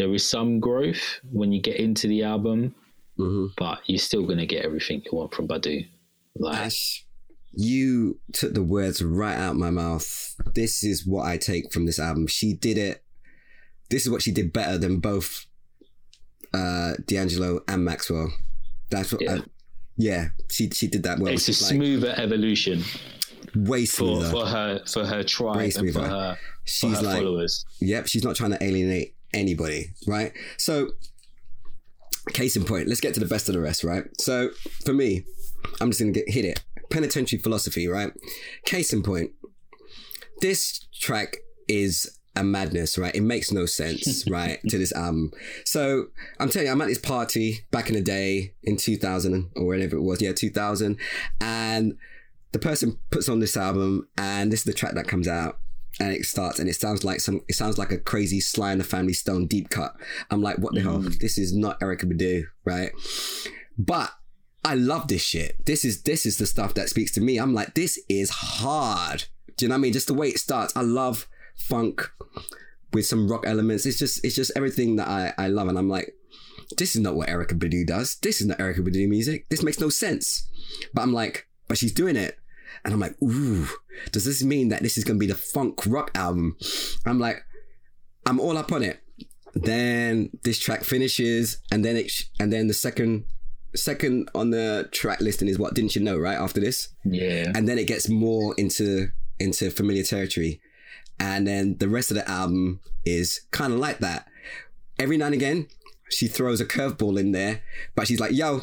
[0.00, 2.74] there is some growth when you get into the album,
[3.18, 3.46] Mm-hmm.
[3.58, 5.86] but you're still gonna get everything you want from Badu.
[6.36, 7.04] Like Ash,
[7.52, 10.34] you took the words right out my mouth.
[10.54, 12.26] This is what I take from this album.
[12.28, 13.04] She did it.
[13.90, 15.44] This is what she did better than both
[16.54, 18.32] uh, D'Angelo and Maxwell.
[18.90, 19.20] That's what.
[19.20, 19.34] Yeah.
[19.34, 19.40] I,
[19.98, 21.34] yeah, she she did that well.
[21.34, 22.82] it's a She's like smoother evolution
[23.54, 24.30] way for, smoother.
[24.30, 27.66] for her for her tribe and for her she's her like, followers.
[27.82, 30.32] yep, she's not trying to alienate anybody, right?
[30.58, 30.90] So,
[32.32, 34.04] case in point, let's get to the best of the rest, right?
[34.18, 34.50] So,
[34.84, 35.24] for me,
[35.80, 36.62] I'm just gonna get hit it.
[36.90, 38.12] Penitentiary philosophy, right?
[38.64, 39.32] Case in point,
[40.40, 41.38] this track
[41.68, 43.14] is a madness, right?
[43.14, 45.32] It makes no sense, right, to this album.
[45.64, 46.06] So
[46.38, 49.96] I'm telling you, I'm at this party back in the day in 2000 or whenever
[49.96, 50.98] it was, yeah, 2000,
[51.40, 51.94] and
[52.52, 55.59] the person puts on this album, and this is the track that comes out.
[56.00, 57.42] And it starts, and it sounds like some.
[57.46, 59.94] It sounds like a crazy Sly and the Family Stone deep cut.
[60.30, 60.98] I'm like, what the hell?
[60.98, 61.18] Mm.
[61.18, 62.90] This is not Erykah Badu, right?
[63.76, 64.10] But
[64.64, 65.56] I love this shit.
[65.66, 67.38] This is this is the stuff that speaks to me.
[67.38, 69.24] I'm like, this is hard.
[69.56, 69.92] Do you know what I mean?
[69.92, 70.74] Just the way it starts.
[70.74, 72.10] I love funk
[72.92, 73.84] with some rock elements.
[73.84, 75.68] It's just it's just everything that I, I love.
[75.68, 76.14] And I'm like,
[76.78, 78.16] this is not what Erykah Badu does.
[78.16, 79.48] This is not Erykah Badu music.
[79.50, 80.48] This makes no sense.
[80.94, 82.38] But I'm like, but she's doing it.
[82.84, 83.66] And I'm like, ooh,
[84.12, 86.56] does this mean that this is gonna be the funk rock album?
[87.06, 87.42] I'm like,
[88.26, 89.00] I'm all up on it.
[89.54, 93.24] Then this track finishes, and then it, sh- and then the second,
[93.74, 96.16] second on the track listing is what didn't you know?
[96.18, 97.50] Right after this, Yeah.
[97.54, 99.08] and then it gets more into
[99.40, 100.60] into familiar territory,
[101.18, 104.28] and then the rest of the album is kind of like that.
[105.00, 105.66] Every now and again,
[106.10, 107.62] she throws a curveball in there,
[107.96, 108.62] but she's like, "Yo,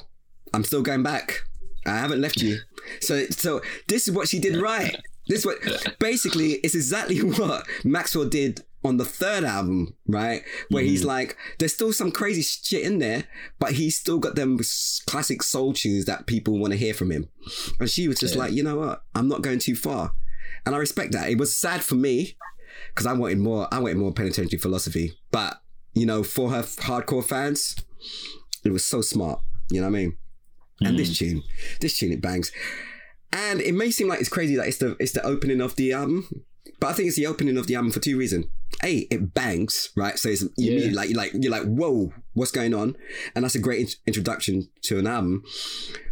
[0.54, 1.44] I'm still going back.
[1.88, 2.58] I haven't left you."
[3.02, 4.96] So, so this is what she did right.
[5.28, 10.44] This is what basically it's exactly what Maxwell did on the third album, right?
[10.70, 11.10] Where he's mm-hmm.
[11.10, 13.26] like, there's still some crazy shit in there,
[13.60, 14.60] but he's still got them
[15.06, 17.28] classic soul tunes that people want to hear from him.
[17.80, 18.42] And she was just Yeah.
[18.42, 19.04] like, you know what?
[19.14, 20.14] I'm not going too far.
[20.66, 21.30] And I respect that.
[21.30, 22.38] It was sad for me
[22.90, 25.18] because I wanted more, I wanted more penitentiary philosophy.
[25.32, 25.62] But,
[25.94, 27.76] you know, for her hardcore fans,
[28.64, 29.42] it was so smart.
[29.70, 30.18] You know what I mean?
[30.82, 31.44] And this tune,
[31.82, 32.52] this tune, it bangs.
[33.34, 35.92] And it may seem like it's crazy that it's the it's the opening of the
[35.94, 36.28] album,
[36.80, 38.46] but I think it's the opening of the album for two reasons.
[38.84, 40.18] A, it bangs, right?
[40.20, 40.92] So it's you Yeah.
[40.94, 42.96] like you're like you're like, whoa, what's going on?
[43.36, 45.44] And that's a great int- introduction to an album.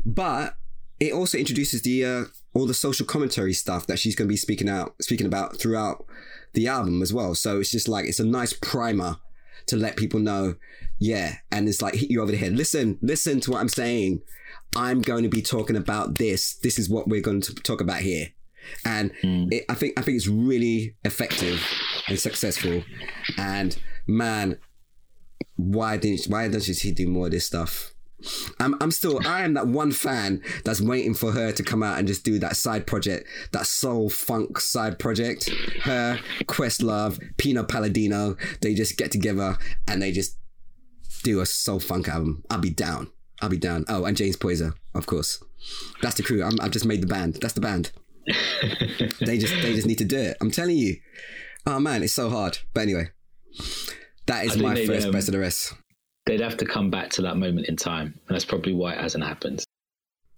[0.05, 0.55] But
[0.99, 2.23] it also introduces the uh,
[2.53, 6.05] all the social commentary stuff that she's going to be speaking out speaking about throughout
[6.53, 7.35] the album as well.
[7.35, 9.17] So it's just like it's a nice primer
[9.67, 10.55] to let people know,
[10.99, 12.53] yeah, and it's like hit you over the head.
[12.53, 14.21] Listen, listen to what I'm saying.
[14.75, 16.55] I'm going to be talking about this.
[16.55, 18.29] This is what we're going to talk about here.
[18.83, 19.47] And hmm.
[19.51, 21.61] it, I think I think it's really effective
[22.07, 22.83] and successful.
[23.37, 23.77] And
[24.07, 24.57] man,
[25.55, 27.93] why didn't why doesn't she do more of this stuff?
[28.59, 31.99] I'm I'm still I am that one fan that's waiting for her to come out
[31.99, 35.49] and just do that side project, that soul funk side project.
[35.83, 40.37] Her, Questlove, Pino Palladino, they just get together and they just
[41.25, 42.43] do a soul funk album.
[42.49, 43.09] I'll be down.
[43.41, 43.83] I'll be down.
[43.89, 45.43] Oh, and James Poyser, of course.
[46.01, 46.43] That's the crew.
[46.43, 47.39] I'm, I've just made the band.
[47.41, 47.91] That's the band.
[49.19, 50.37] they just they just need to do it.
[50.39, 50.95] I'm telling you.
[51.67, 52.59] Oh man, it's so hard.
[52.73, 53.09] But anyway,
[54.27, 55.73] that is my first um, best of the rest.
[56.27, 58.99] They'd have to come back to that moment in time, and that's probably why it
[58.99, 59.63] hasn't happened.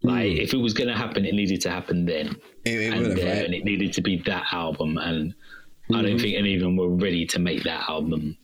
[0.03, 3.05] Like, if it was going to happen, it needed to happen then, It, it and
[3.07, 3.45] have, right?
[3.45, 4.97] and it needed to be that album.
[4.97, 5.33] And
[5.93, 8.37] I don't think any of them were ready to make that album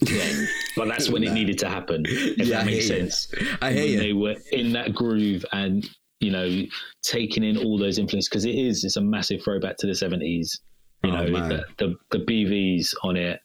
[0.00, 2.04] then, but that's when it needed to happen.
[2.06, 3.02] If Yeah, that makes hear you.
[3.02, 3.28] sense.
[3.62, 3.98] I hear when you.
[3.98, 5.88] they were in that groove and
[6.20, 6.62] you know
[7.02, 10.60] taking in all those influences because it is it's a massive throwback to the 70s
[11.02, 13.38] you Oh, know the, the the bvs on it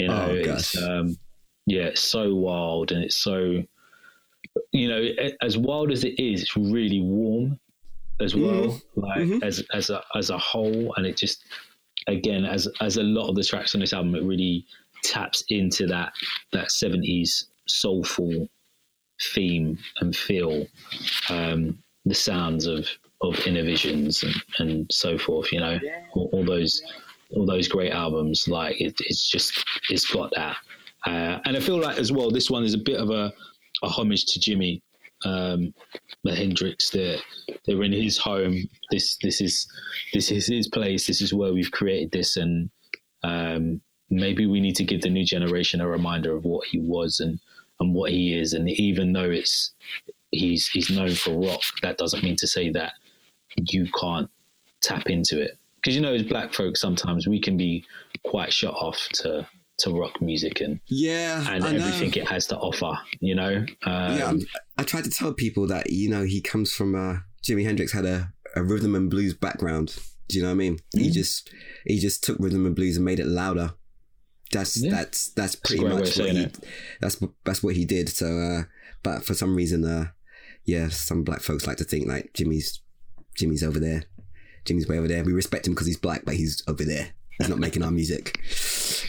[0.00, 1.16] you know Oh, it's um
[1.66, 3.62] yeah it's so wild and it's so
[4.72, 5.06] you know
[5.40, 7.58] as wild as it is it's really warm
[8.20, 9.42] as well like Mhm.
[9.44, 11.44] as as a as a whole and it just
[12.08, 14.64] again as as a lot of the tracks on this album it really
[15.06, 16.12] taps into that
[16.52, 18.48] that 70s soulful
[19.34, 20.66] theme and feel
[21.30, 22.88] um, the sounds of
[23.22, 25.52] of Innervisions and, and so forth.
[25.52, 25.78] You know,
[26.12, 26.82] all, all those
[27.34, 28.48] all those great albums.
[28.48, 30.56] Like it, it's just it's got that,
[31.06, 33.32] uh, and I feel like as well this one is a bit of a,
[33.82, 34.82] a homage to Jimi.
[35.24, 35.72] Um,
[36.24, 37.16] the Hendrix, they're
[37.64, 38.68] they're in his home.
[38.90, 39.66] This this is
[40.12, 41.06] this is his place.
[41.06, 42.70] This is where we've created this, and
[43.22, 47.20] um, maybe we need to give the new generation a reminder of what he was
[47.20, 47.38] and
[47.80, 48.52] and what he is.
[48.52, 49.72] And even though it's
[50.30, 52.94] he's he's known for rock, that doesn't mean to say that
[53.56, 54.30] you can't
[54.82, 55.58] tap into it.
[55.76, 57.84] Because you know, as black folks, sometimes we can be
[58.24, 59.46] quite shut off to
[59.78, 62.98] to rock music and Yeah, and everything it has to offer.
[63.20, 64.40] You know, um, yeah, I'm,
[64.78, 68.06] I try to tell people that you know he comes from uh, Jimi Hendrix had
[68.06, 69.96] a, a rhythm and blues background.
[70.28, 70.76] Do you know what I mean?
[70.76, 71.00] Mm-hmm.
[71.00, 71.50] He just
[71.84, 73.74] he just took rhythm and blues and made it louder.
[74.56, 74.90] That's Yeah.
[74.90, 76.58] that's that's pretty way much what he it.
[77.00, 78.08] that's that's what he did.
[78.08, 78.62] So, uh,
[79.02, 80.06] but for some reason, uh,
[80.64, 82.80] yeah, some black folks like to think like Jimi's
[83.38, 84.04] Jimi's over there.
[84.64, 85.22] Jimi's way over there.
[85.24, 87.10] We respect him because he's black, but he's over there.
[87.38, 88.40] he's not making our music.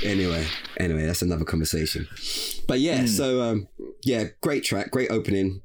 [0.04, 0.46] Anyway,
[0.80, 2.08] anyway, that's another conversation.
[2.68, 3.68] But yeah, so um,
[4.04, 5.62] yeah, great track, great opening,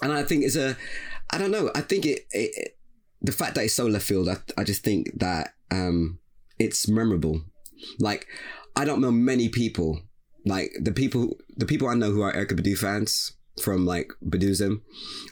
[0.00, 0.76] and I think it's a,
[1.30, 2.78] I don't know, I think it, it
[3.20, 6.20] the fact that it's so left field, I, I just think that um,
[6.58, 7.42] it's memorable.
[7.98, 8.26] Like,
[8.76, 10.02] I don't know many people,
[10.44, 14.82] like the people, the people I know who are Erykah Badu fans from like Baduizm,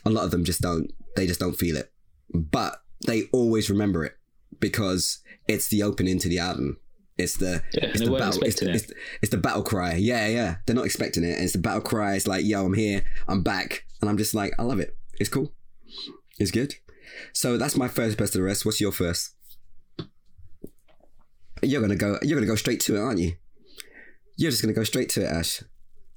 [0.05, 1.91] a lot of them just don't, they just don't feel it,
[2.33, 4.13] but they always remember it
[4.59, 6.77] because it's the opening to the album.
[7.17, 9.93] It's the Yeah, it's the battle it's, expecting it's, it's the battle cry.
[9.93, 10.55] Yeah, yeah.
[10.65, 11.35] They're not expecting it.
[11.35, 12.15] And it's the battle cry.
[12.15, 13.85] It's like, yo, I'm here, I'm back.
[14.01, 14.97] And I'm just like, I love it.
[15.19, 15.53] It's cool.
[16.39, 16.75] It's good.
[17.31, 18.65] So that's my first best of the rest.
[18.65, 19.34] What's your first?
[21.65, 23.33] You're gonna go you're gonna go straight to it, aren't you?
[24.37, 25.63] You're just gonna go straight to it, Ash.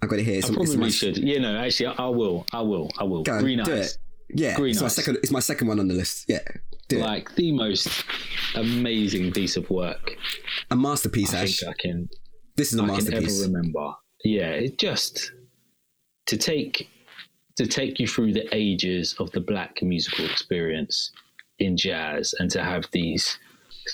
[0.01, 1.19] I've got to hear I some probably it's my, should.
[1.19, 2.47] You know, actually, I, I will.
[2.53, 2.89] I will.
[2.99, 3.25] I will.
[3.25, 3.95] Go Green do Eyes.
[3.95, 3.99] it.
[4.41, 5.17] Yeah, Green it's my second.
[5.23, 6.27] It's my second one on the list.
[6.29, 6.39] Yeah,
[6.89, 7.01] do it.
[7.01, 8.05] Like the most
[8.55, 10.17] amazing piece of work
[10.71, 11.59] A masterpiece, I Ash.
[11.59, 12.09] think I can
[12.57, 13.43] This is a I can masterpiece.
[13.43, 13.93] ever remember.
[14.25, 15.33] Yeah, it just
[16.27, 16.89] to take
[17.57, 21.11] to take you through the ages of the black musical experience
[21.59, 23.37] in jazz and to have these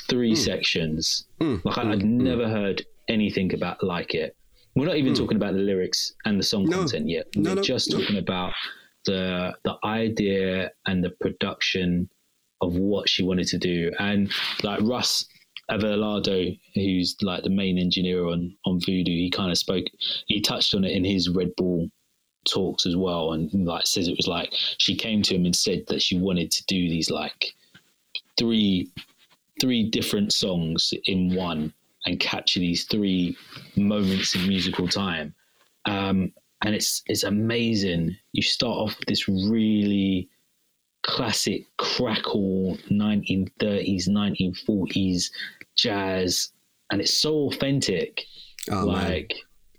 [0.08, 1.26] three sections.
[1.40, 2.04] Mm, Like I, mm, I'd mm.
[2.04, 4.36] never heard anything about like it.
[4.74, 6.78] We're not even talking about the lyrics and the song No.
[6.78, 7.26] content yet.
[7.36, 8.52] No, We're no, just talking about
[9.04, 12.08] the the idea and the production
[12.60, 13.92] of what she wanted to do.
[13.98, 15.26] And like Russ
[15.70, 19.84] Elevado, who's like the main engineer on on Voodoo, he kind of spoke.
[20.26, 21.88] He touched on it in his Red Bull
[22.48, 25.84] talks as well, and like says it was like she came to him and said
[25.88, 27.54] that she wanted to do these like
[28.38, 28.90] three
[29.60, 31.72] three different songs in one
[32.06, 33.36] and capture these three
[33.76, 35.34] moments in musical time.
[35.86, 36.32] Um,
[36.64, 38.16] and it's it's amazing.
[38.32, 40.28] You start off with this really
[41.02, 45.24] classic crackle 1930s 1940s
[45.76, 46.52] jazz
[46.90, 48.24] and it's so authentic
[48.70, 48.86] Oh, man.
[48.86, 49.34] like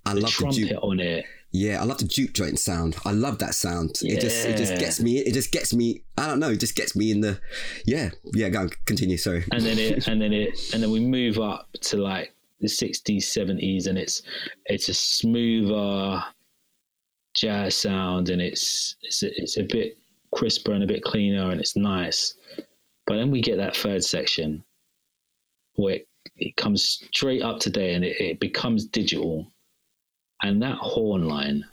[0.05, 0.83] I the love the trumpet juke.
[0.83, 1.25] on it
[1.55, 2.97] Yeah, I love the juke joint sound.
[3.05, 3.99] I love that sound.
[4.01, 5.19] It just it just gets me.
[5.19, 6.03] It just gets me.
[6.17, 6.49] I don't know.
[6.49, 7.39] It just gets me in the.
[7.85, 8.49] Yeah, yeah.
[8.49, 9.15] Go on, continue.
[9.15, 9.45] Sorry.
[9.53, 13.17] and then it and then it and then we move up to like the 60s
[13.17, 14.21] 70s and it's
[14.65, 16.23] it's a smoother
[17.33, 19.97] jazz sound and it's it's a, it's a bit
[20.33, 22.35] crisper and a bit cleaner and it's nice
[23.05, 24.63] but then we get that third section
[25.75, 29.51] where it, it comes straight up today and it, it becomes digital
[30.41, 31.65] and that horn line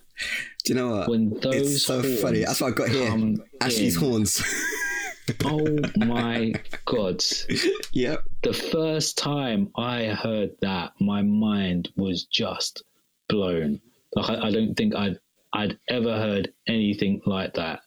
[0.65, 1.09] Do you know what?
[1.09, 2.45] when those it's so funny.
[2.45, 3.35] That's what I've got here.
[3.61, 4.43] Ashley's in, horns.
[5.45, 6.53] oh my
[6.85, 7.23] god
[7.93, 8.25] yep.
[8.43, 12.83] the first time I heard that, my mind was just
[13.29, 13.81] blown.
[14.15, 15.19] Like I, I don't think I'd
[15.53, 17.81] I'd ever heard anything like that.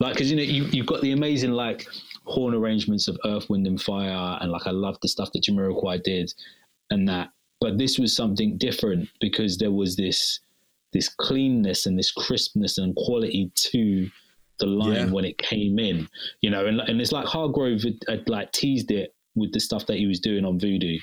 [0.00, 1.86] Like because you know you you've got the amazing like
[2.24, 6.02] horn arrangements of Earth, Wind and Fire, and like I love the stuff that Jamiroquai
[6.02, 6.32] did,
[6.90, 7.30] and that.
[7.60, 10.40] But this was something different because there was this
[10.92, 14.08] this cleanness and this crispness and quality to
[14.60, 15.10] the line Yeah.
[15.10, 16.08] when it came in,
[16.40, 19.84] you know, and, and it's like Hargrove had, had like teased it with the stuff
[19.86, 20.98] that he was doing on Voodoo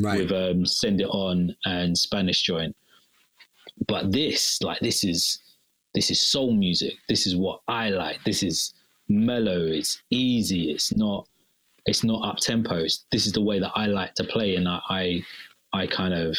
[0.00, 0.20] Right.
[0.20, 2.76] with um, Send It On and Spanish Joint.
[3.88, 5.40] But this, like, this is
[5.94, 6.94] this is soul music.
[7.08, 8.18] This is what I like.
[8.24, 8.72] This is
[9.08, 9.64] mellow.
[9.66, 10.70] It's easy.
[10.70, 11.26] It's not
[11.86, 12.82] it's not up tempo.
[13.10, 15.22] This is the way that I like to play, and I I,
[15.72, 16.36] I kind of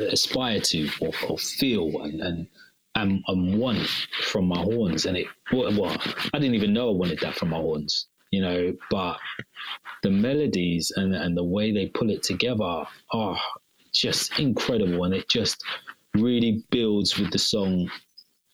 [0.00, 3.86] aspire to or, or feel and and and, want
[4.22, 5.06] from my horns.
[5.06, 6.00] And it what
[6.32, 8.74] I didn't even know I wanted that from my horns, you know.
[8.90, 9.18] But
[10.02, 13.38] the melodies and and the way they pull it together are
[13.92, 15.62] just incredible, and it just
[16.14, 17.90] really builds with the song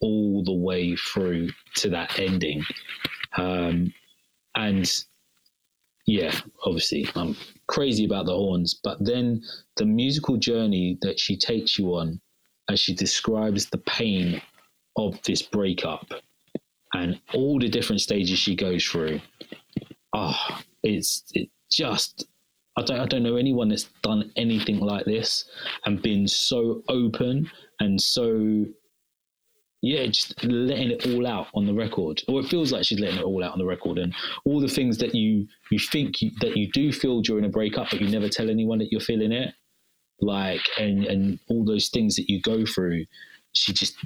[0.01, 2.65] all the way through to that ending.
[3.37, 3.95] Um,
[4.55, 4.91] and
[6.07, 6.35] yeah,
[6.65, 7.37] obviously, I'm
[7.69, 9.43] crazy about the horns, but then
[9.77, 12.21] the musical journey that she takes you on
[12.69, 14.43] as she describes the pain
[14.97, 16.07] of this breakup
[16.93, 19.21] and all the different stages she goes through.
[20.12, 22.27] Ah, it's it just
[22.77, 25.45] I don't I don't know anyone that's done anything like this
[25.87, 28.67] and been so open and so
[29.83, 33.18] yeah, just letting it all out on the record, or it feels like she's letting
[33.18, 34.14] it all out on the record, and
[34.45, 37.90] all the things that you you think you, that you do feel during a breakup,
[37.90, 39.52] but you never tell anyone that you're feeling it,
[40.21, 43.04] like and and all those things that you go through,
[43.54, 43.96] she just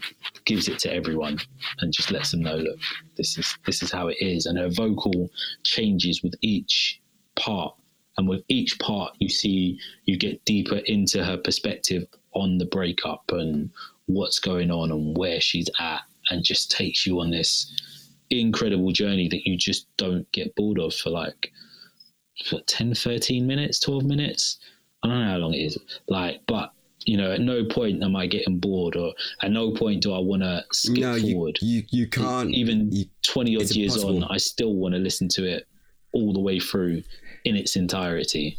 [0.46, 1.38] gives it to everyone
[1.80, 2.78] and just lets them know, look,
[3.18, 5.28] this is this is how it is, and her vocal
[5.62, 7.03] changes with each
[7.36, 7.74] part,
[8.16, 13.24] and with each part, you see you get deeper into her perspective on the breakup
[13.30, 13.70] and
[14.07, 17.72] what's going on and where she's at and just takes you on this
[18.30, 21.52] incredible journey that you just don't get bored of for like
[22.50, 24.59] what, 10, 13 minutes, 12 minutes.
[25.02, 25.78] I don't know how long it is.
[26.09, 26.72] Like, but
[27.04, 30.18] you know, at no point am I getting bored, or at no point do I
[30.18, 31.59] want to skip no, forward.
[31.62, 34.24] you you can't Even you, twenty odd it's years on.
[34.24, 35.68] I still want to listen to it
[36.12, 37.04] all the way through
[37.44, 38.59] in its entirety.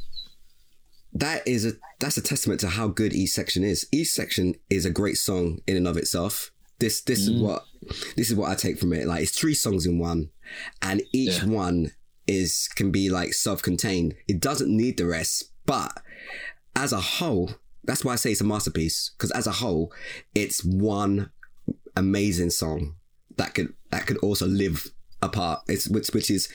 [1.13, 3.87] That is a that's a testament to how good each section is.
[3.91, 6.51] Each section is a great song in and of itself.
[6.79, 7.35] This this Mm.
[7.35, 7.65] is what
[8.15, 9.07] this is what I take from it.
[9.07, 10.29] Like it's three songs in one,
[10.81, 11.45] and each Yeah.
[11.45, 11.91] one
[12.27, 14.13] is can be like self-contained.
[14.27, 15.91] It doesn't need the rest, but
[16.75, 17.51] as a whole,
[17.83, 19.11] that's why I say it's a masterpiece.
[19.17, 19.91] Because as a whole,
[20.35, 21.31] it's one
[21.95, 22.95] amazing song
[23.37, 24.91] that could that could also live
[25.21, 25.61] apart.
[25.67, 26.47] It's which which is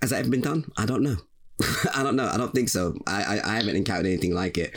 [0.00, 0.70] has that ever been done?
[0.78, 1.16] I don't know.
[1.94, 2.26] I don't know.
[2.26, 2.94] I don't think so.
[3.06, 4.72] I, I, I haven't encountered anything like it.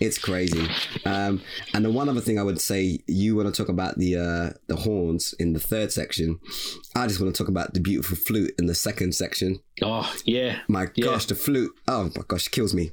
[0.00, 0.68] It's crazy.
[1.04, 1.42] Um,
[1.74, 4.50] and the one other thing I would say, you want to talk about the uh,
[4.66, 6.38] the horns in the third section.
[6.94, 9.60] I just want to talk about the beautiful flute in the second section.
[9.82, 11.06] Oh yeah, My Yeah.
[11.06, 11.72] gosh, the flute.
[11.88, 12.92] Oh my gosh, it kills me.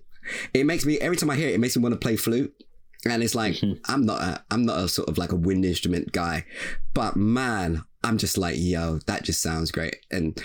[0.54, 2.54] It makes me every time I hear it, it makes me want to play flute.
[3.06, 6.14] And it's like I'm not a I'm not a sort of like a wind instrument
[6.14, 6.46] guy,
[6.94, 9.98] but man, I'm just like yo, that just sounds great.
[10.10, 10.42] And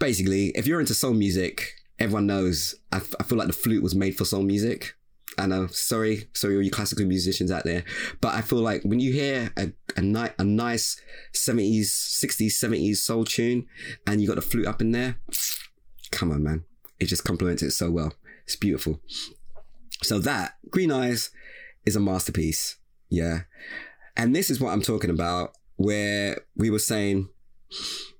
[0.00, 2.74] basically, if you're into soul music, everyone knows.
[2.92, 4.94] I, f- I feel like the flute was made for soul music.
[5.38, 5.66] And I know.
[5.68, 7.84] Sorry, sorry, all you classical musicians out there,
[8.20, 11.00] but I feel like when you hear a a, ni- a nice
[11.32, 13.66] seventies, sixties, seventies soul tune,
[14.06, 15.16] and you got the flute up in there,
[16.10, 16.64] come on, man,
[17.00, 18.12] it just complements it so well.
[18.44, 19.00] It's beautiful.
[20.02, 21.30] So that Green Eyes
[21.86, 22.76] is a masterpiece.
[23.08, 23.42] Yeah.
[24.16, 27.30] And this is what I'm talking about, where we were saying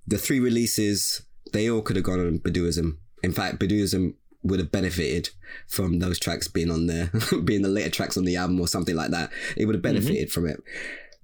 [0.07, 1.23] the three releases,
[1.53, 2.97] they all could have gone on Baduizm.
[3.23, 5.31] In fact, Baduizm would have benefited
[5.69, 7.11] from those tracks being on there,
[7.45, 9.31] being the later tracks on the album or something like that.
[9.57, 10.63] It would have benefited from it.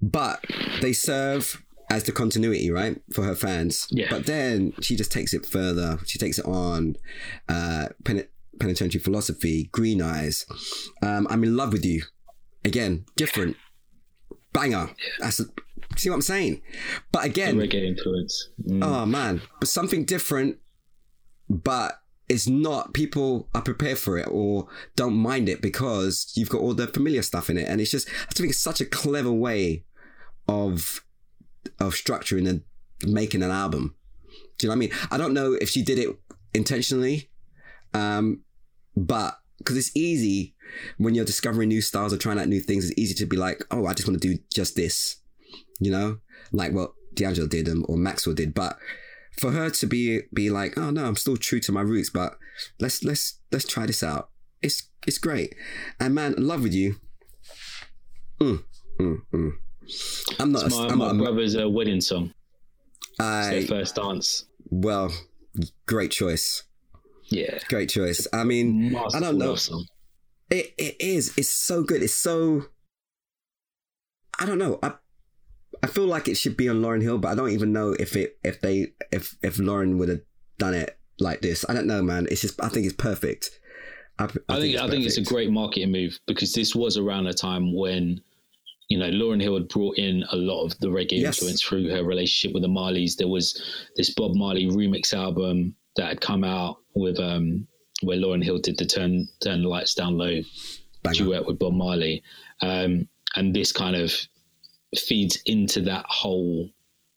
[0.01, 0.43] But
[0.81, 3.87] they serve as the continuity, right, for her fans.
[3.91, 4.07] Yeah.
[4.09, 5.99] But then she just takes it further.
[6.05, 6.95] She takes it on.
[7.49, 8.27] Uh, pen-
[8.59, 10.45] penitentiary philosophy, Green Eyes.
[11.01, 12.03] Um, I'm in love with you.
[12.63, 13.55] Again, different
[14.53, 14.89] banger.
[15.19, 15.41] That's
[15.97, 16.61] see what I'm saying.
[17.11, 18.49] But again, reggae influence.
[18.67, 18.83] Mm.
[18.83, 20.57] oh man, but something different.
[21.49, 22.93] But it's not.
[22.93, 27.21] People are prepared for it or don't mind it because you've got all the familiar
[27.21, 28.07] stuff in it, and it's just.
[28.29, 29.85] I think it's such a clever way
[30.47, 31.03] of
[31.79, 32.61] of structuring and
[33.05, 33.95] making an album.
[34.57, 34.91] Do you know what I mean?
[35.11, 36.09] I don't know if she did it
[36.53, 37.29] intentionally,
[37.93, 38.41] um,
[38.95, 40.55] but because it's easy
[40.97, 43.63] when you're discovering new styles or trying out new things, it's easy to be like,
[43.71, 45.17] oh, I just want to do just this,
[45.79, 46.19] you know,
[46.51, 48.53] like what D'Angelo did or Maxwell did.
[48.53, 48.77] But
[49.39, 52.37] for her to be be like, oh no, I'm still true to my roots, but
[52.79, 54.29] let's let's let's try this out.
[54.61, 55.55] It's it's great,
[55.99, 56.95] and man, in love with you.
[58.41, 58.63] Mm,
[58.99, 59.51] mm, mm.
[60.39, 60.65] I'm not.
[60.65, 61.15] It's my, I'm my not.
[61.15, 62.33] a- brother's uh, wedding song.
[63.21, 64.45] It's their I first dance.
[64.69, 65.11] well,
[65.85, 66.63] great choice.
[67.29, 67.59] Yeah.
[67.67, 68.27] Great choice.
[68.33, 69.55] I mean, I don't know.
[69.55, 69.85] song.
[70.49, 71.37] It it is.
[71.37, 72.01] It's so good.
[72.01, 72.65] It's so.
[74.39, 74.79] I don't know.
[74.81, 74.93] I
[75.83, 78.15] I feel like it should be on Lauryn Hill, but I don't even know if
[78.15, 80.21] it if they if if Lauryn would have
[80.57, 81.65] done it like this.
[81.69, 82.27] I don't know, man.
[82.31, 83.49] It's just I think it's perfect.
[84.17, 87.33] I, I think I think it's a great marketing move because this was around a
[87.33, 88.19] time when
[88.89, 91.37] you know Lauryn Hill had brought in a lot of the reggae Yes.
[91.37, 93.15] influence through her relationship with the Marleys.
[93.15, 93.61] There was
[93.95, 97.65] this Bob Marley remix album that had come out with um
[98.01, 100.41] where Lauryn Hill did the turn turn the lights down low
[101.03, 101.15] Banger.
[101.17, 102.21] duet with Bob Marley,
[102.61, 103.07] um,
[103.37, 104.13] and this kind of
[104.97, 106.69] feeds into that whole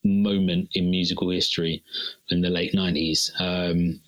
[0.05, 1.83] moment in musical history
[2.31, 3.33] in the late nineties.
[3.39, 4.01] Um,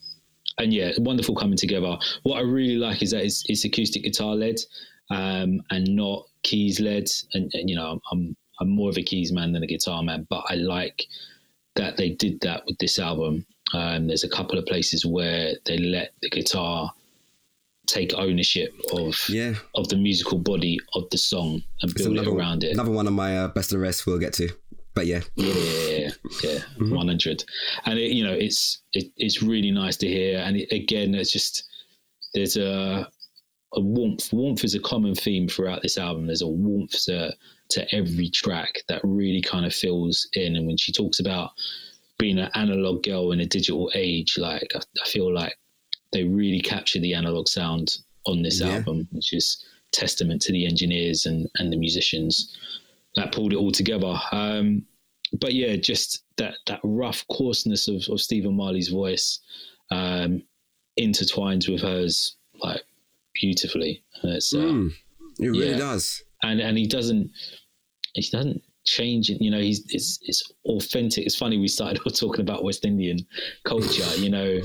[0.58, 1.96] and yeah, wonderful coming together.
[2.22, 4.56] What I really like is that it's, it's acoustic guitar led
[5.10, 7.08] um, and not keys led.
[7.32, 10.26] And, and you know, I'm I'm more of a keys man than a guitar man,
[10.30, 11.06] but I like
[11.74, 13.46] that they did that with this album.
[13.72, 16.92] Um, there's a couple of places where they let the guitar
[17.87, 22.26] take ownership of Yeah, of the musical body of the song and it's build it
[22.26, 22.72] around it.
[22.72, 24.49] Another one of my uh, best of the rest we'll get to.
[24.95, 26.11] But yeah, Yeah,
[26.43, 26.95] yeah, Mm-hmm.
[26.95, 27.45] one hundred.
[27.85, 30.39] And it, you know, it's it, it's really nice to hear.
[30.39, 31.64] And it, again, it's just
[32.35, 33.09] there's a
[33.74, 34.32] a warmth.
[34.32, 36.26] Warmth is a common theme throughout this album.
[36.26, 37.35] There's a warmth to
[37.70, 40.55] to every track that really kind of fills in.
[40.57, 41.51] And when she talks about
[42.18, 45.55] being an analog girl in a digital age, like I, I feel like
[46.14, 48.76] they really capture the analog sound on this Yeah.
[48.76, 49.62] album, which is
[49.92, 52.56] testament to the engineers and and the musicians
[53.16, 54.18] that pulled it all together.
[54.32, 54.86] Um,
[55.40, 59.40] but yeah, just that that rough coarseness of, of Stephen Marley's voice
[59.90, 60.42] um,
[60.98, 62.82] intertwines with hers like
[63.34, 64.02] beautifully.
[64.22, 64.90] It's, uh, Mm,
[65.40, 65.76] it really yeah.
[65.78, 66.22] does.
[66.42, 67.30] and and he doesn't
[68.14, 69.43] he doesn't changing.
[69.43, 71.24] You know, he's it's it's authentic.
[71.26, 73.18] It's funny we started talking about West Indian
[73.64, 74.07] culture.
[74.16, 74.61] You know,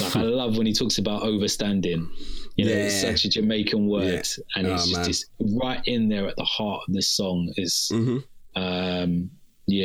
[0.00, 2.08] like I love when he talks about overstanding.
[2.56, 4.44] You know, it's such a Jamaican word, Yeah.
[4.56, 7.52] and it's Oh, just it's right in there at the heart of this song.
[7.58, 8.24] Is Mhm.
[8.54, 9.30] um,
[9.66, 9.84] yeah,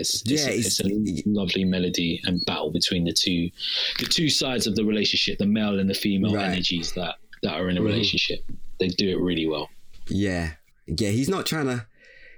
[0.00, 3.50] it's, it's, Yeah, a, it's- it's a lovely melody and battle between the two,
[3.98, 6.46] the two sides of the relationship, the male and the female Right.
[6.52, 7.84] energies that that are in a Mhm.
[7.86, 8.38] relationship.
[8.80, 9.68] They do it really well.
[10.08, 10.54] Yeah,
[10.86, 11.10] yeah.
[11.10, 11.86] He's not trying to.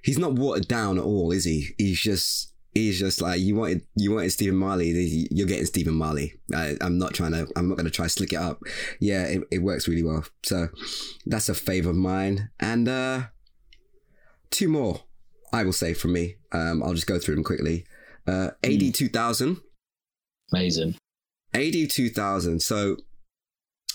[0.08, 1.74] He's not watered down at all, is he?
[1.76, 2.54] He's just.
[2.72, 3.82] He's just like you wanted.
[3.94, 4.88] You wanted Stephen Marley.
[5.30, 6.32] You're getting Stephen Marley.
[6.54, 7.46] I, I'm not trying to.
[7.56, 8.62] I'm not going to try to slick it up.
[9.00, 10.24] Yeah, it, it works really well.
[10.42, 10.68] So
[11.26, 12.48] that's a fave of mine.
[12.58, 13.22] And uh
[14.48, 15.02] two more,
[15.52, 16.36] I will say from me.
[16.52, 17.84] Um, I'll just go through them quickly.
[18.26, 19.58] Uh, AD two thousand.
[20.54, 20.96] Amazing.
[21.52, 22.62] AD 2000.
[22.62, 22.96] So,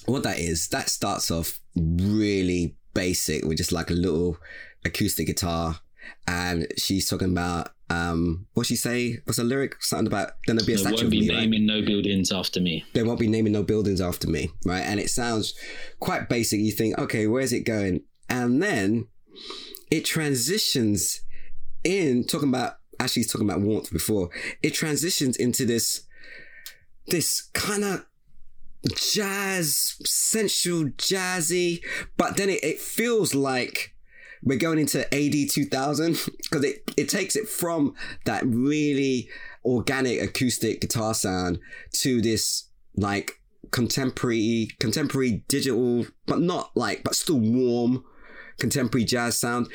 [0.06, 4.38] what that is, that starts off really basic with just like a little
[4.86, 5.80] acoustic guitar.
[6.28, 9.20] And she's talking about, um, what she say?
[9.26, 9.82] What's the lyric?
[9.82, 11.42] Something about, then there'll be a There statue won't of be me, right?
[11.42, 12.86] naming no buildings after me.
[12.94, 14.82] They won't be naming no buildings after me, right?
[14.82, 15.54] And it sounds
[16.00, 16.60] quite basic.
[16.60, 18.04] You think, okay, where's it going?
[18.30, 19.08] And then
[19.92, 21.22] it transitions
[21.84, 24.30] in talking about actually talking about warmth before.
[24.62, 26.04] It transitions into this
[27.08, 28.06] this kind of
[28.96, 31.84] jazz, sensual, jazzy,
[32.18, 33.93] but then it, it feels like
[34.44, 39.30] we're going into AD 2000 because it, it takes it from that really
[39.66, 41.60] organic acoustic guitar sound
[41.92, 43.40] to this like
[43.72, 48.04] contemporary, contemporary digital, but not like, but still warm
[48.60, 49.68] contemporary jazz sound.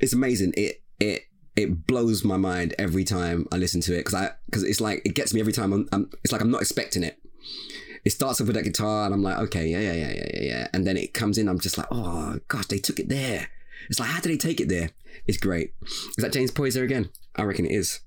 [0.00, 0.54] It's amazing.
[0.56, 1.22] It, it,
[1.56, 5.02] it blows my mind every time I listen to it because I because it's like
[5.04, 5.72] it gets me every time.
[5.72, 7.18] I'm, I'm it's like I'm not expecting it.
[8.04, 10.42] It starts off with that guitar and I'm like, okay, yeah, yeah, yeah, yeah, yeah,
[10.42, 11.48] yeah, and then it comes in.
[11.48, 13.48] I'm just like, oh gosh, they took it there.
[13.88, 14.90] It's like, how did they take it there?
[15.26, 15.72] It's great.
[15.82, 17.10] Is that James Poyser again?
[17.36, 18.00] I reckon it is.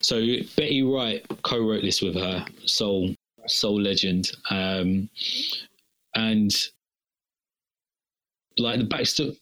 [0.00, 0.20] So
[0.56, 3.14] Betty Wright co-wrote this with her soul
[3.46, 5.08] soul legend, um,
[6.14, 6.50] and
[8.58, 9.36] like the backstory.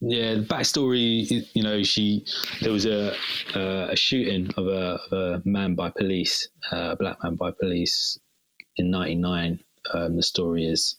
[0.00, 1.46] Yeah, the backstory.
[1.54, 2.24] You know, she
[2.62, 3.12] there was a
[3.54, 8.18] uh, a shooting of a, a man by police, uh, a black man by police
[8.76, 9.60] in '99.
[9.92, 10.96] Um, the story is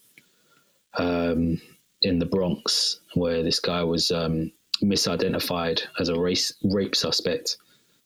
[0.97, 1.59] um,
[2.04, 4.51] in the Bronx, where this guy was um,
[4.82, 7.58] misidentified as a race rape suspect,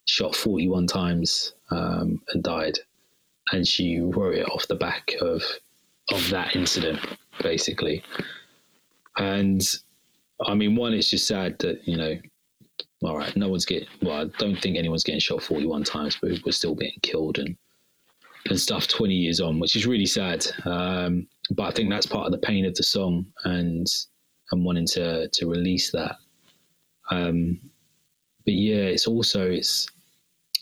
[0.06, 2.80] shot 41 times um, and died.
[3.52, 5.44] And she wrote it off the back of
[6.10, 7.00] of that incident,
[7.42, 8.04] basically.
[9.18, 9.62] And
[10.46, 12.16] I mean, one, it's just sad that you know,
[13.04, 13.88] all right, no one's getting.
[14.02, 17.58] Well, I don't think anyone's getting shot 41 times, but we're still being killed and
[18.50, 20.46] and stuff 20 years on, which is really sad.
[20.66, 23.88] Um, but I think that's part of the pain of the song and
[24.52, 26.16] and wanting to to release that.
[27.12, 27.60] Um,
[28.46, 29.88] but yeah, it's also it's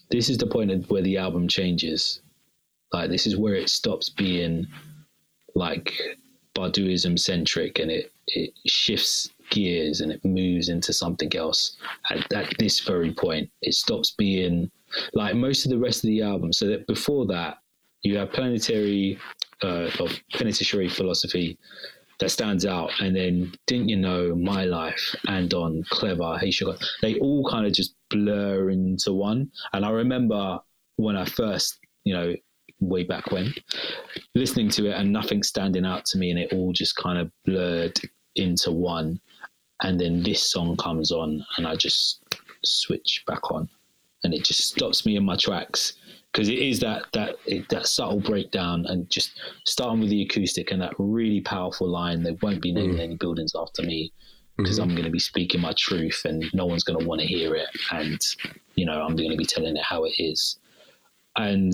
[0.10, 2.22] this is the point where the album changes.
[2.94, 4.68] Like this is where it stops being
[5.56, 5.94] like
[6.56, 11.78] Baduizm centric and it it shifts gears and it moves into something else
[12.10, 13.50] at, at this very point.
[13.62, 14.72] It stops being
[15.14, 16.54] like most of the rest of the album.
[16.54, 17.58] So that before that,
[18.06, 19.18] you have planetary
[19.64, 21.58] uh, of penitentiary philosophy
[22.20, 26.78] that stands out, and then didn't you know my life and on clever hey sugar
[27.02, 29.50] they all kind of just blur into one.
[29.74, 30.60] And I remember
[30.98, 32.36] when I first you know
[32.80, 33.54] way back when
[34.36, 37.32] listening to it and nothing standing out to me, and it all just kind of
[37.46, 38.00] blurred
[38.36, 39.20] into one.
[39.82, 42.24] And then this song comes on, and I just
[42.64, 43.68] switch back on,
[44.24, 45.94] and it just stops me in my tracks
[46.36, 50.70] because it is that that it, that subtle breakdown and just starting with the acoustic
[50.70, 52.24] and that really powerful line.
[52.24, 53.04] They won't be naming mm.
[53.04, 54.12] any buildings after me
[54.58, 54.90] because mm-hmm.
[54.90, 57.56] I'm going to be speaking my truth and no one's going to want to hear
[57.56, 58.20] it, and
[58.76, 60.60] you know I'm going to be telling it how it is,
[61.38, 61.74] and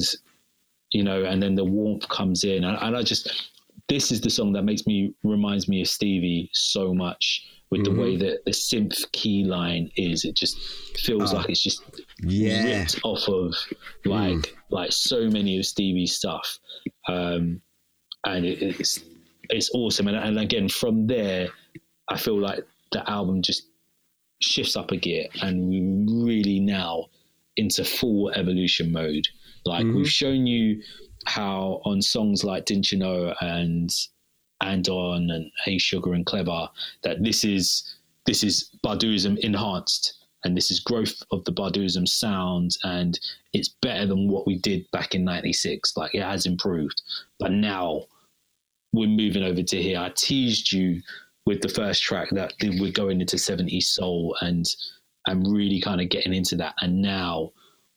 [0.92, 3.50] you know, and then the warmth comes in, and, and I just
[3.90, 7.92] this is the song that makes me reminds me of Stevie so much with the
[7.92, 10.26] way that the synth key line is.
[10.26, 10.58] It just
[11.00, 11.38] feels Oh.
[11.38, 11.82] like it's just
[12.22, 12.80] Yeah.
[12.82, 13.54] ripped off of
[14.06, 16.60] like like so many of Stevie's stuff,
[17.08, 17.62] um,
[18.26, 19.00] and it, it's
[19.50, 20.08] it's awesome.
[20.08, 21.50] And, and again, from there,
[22.10, 23.64] I feel like the album just
[24.42, 27.08] shifts up a gear, and we're really now
[27.58, 29.28] into full evolution mode.
[29.66, 29.96] Like Mhm.
[29.96, 30.82] we've shown you
[31.26, 33.90] how on songs like Didn't You Know and
[34.62, 36.70] and on and Hey Sugar and Clever
[37.04, 37.96] that this is
[38.26, 43.20] this is Baduizm enhanced and this is growth of the Baduizm sound and
[43.54, 47.02] it's better than what we did back in 96 like it has improved
[47.40, 48.06] but now
[48.94, 51.02] we're moving over to here I teased you
[51.46, 54.66] with the first track that we're going into 70s soul and
[55.28, 56.76] and really kind of getting into that.
[56.82, 57.52] And now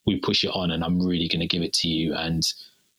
[0.07, 2.15] we push it on, and I'm really going to give it to you.
[2.15, 2.43] And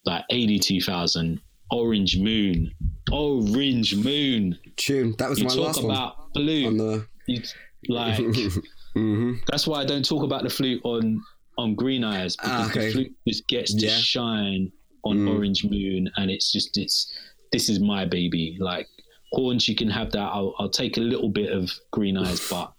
[0.06, 1.42] like AD 2000,
[1.72, 2.72] Orange Moon,
[3.12, 4.58] Orange Moon.
[4.78, 5.16] Tune.
[5.18, 6.30] That was You my talk last about one.
[6.34, 6.68] blue.
[6.68, 7.08] On the.
[7.28, 7.42] You,
[7.90, 8.18] like
[8.94, 11.22] hmm that's why I don't talk about the flute on
[11.58, 12.86] on Green Eyes because Ah, okay.
[12.88, 13.98] the flute just gets to Yeah.
[13.98, 14.72] shine
[15.04, 15.30] on Mm.
[15.36, 17.12] Orange Moon, and it's just it's
[17.52, 18.58] this is my baby.
[18.60, 18.88] Like
[19.34, 20.20] horns, you can have that.
[20.34, 22.72] I'll I'll take a little bit of Green Eyes, but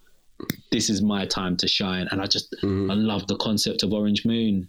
[0.71, 2.09] this is my time to shine.
[2.11, 2.91] And I just Mhm.
[2.91, 4.69] I love the concept of Orange Moon,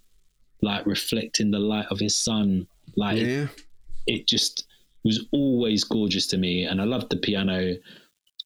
[0.61, 2.67] like reflecting the light of his sun.
[2.95, 3.43] Like Yeah.
[3.43, 3.49] it
[4.27, 4.67] just
[5.03, 7.73] was always gorgeous to me and i loved the piano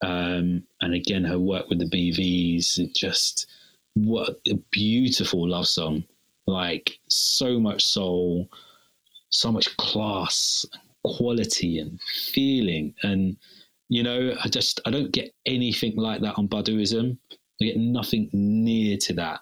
[0.03, 3.47] um, and again her work with the bvs it just
[3.93, 6.03] what a beautiful love song.
[6.47, 8.49] Like so much soul
[9.33, 10.65] so much class
[11.05, 13.37] quality and feeling and
[13.87, 17.17] you know i just i don't get anything like that on baduizm.
[17.61, 19.39] I get nothing near to that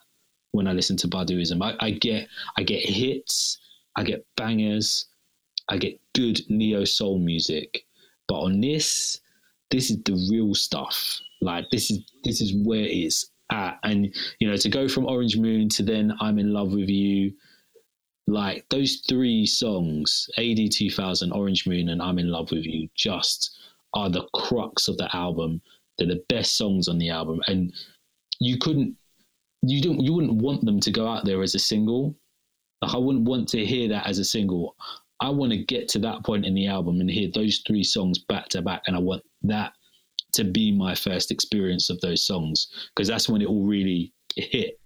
[0.51, 1.63] when i listen to baduizm.
[1.63, 3.57] I, I get i get hits
[3.95, 5.07] i get bangers
[5.69, 7.85] I get good neo soul music,
[8.27, 9.21] but on this,
[9.71, 11.19] this is the real stuff.
[11.41, 15.37] Like this is this is where it's at, and you know to go from Orange
[15.37, 17.33] Moon to then I'm in love with you,
[18.27, 23.57] like those three songs, AD 2000, Orange Moon, and I'm in love with you, just
[23.93, 25.61] are the crux of the album.
[25.97, 27.73] They're the best songs on the album, and
[28.39, 28.95] you couldn't,
[29.61, 32.15] you don't, you wouldn't want them to go out there as a single.
[32.81, 34.75] Like I wouldn't want to hear that as a single.
[35.21, 38.19] I want to get to that point in the album and hear those three songs
[38.19, 39.73] back to back, and I want that
[40.33, 44.79] to be my first experience of those songs because that's when it all really hit.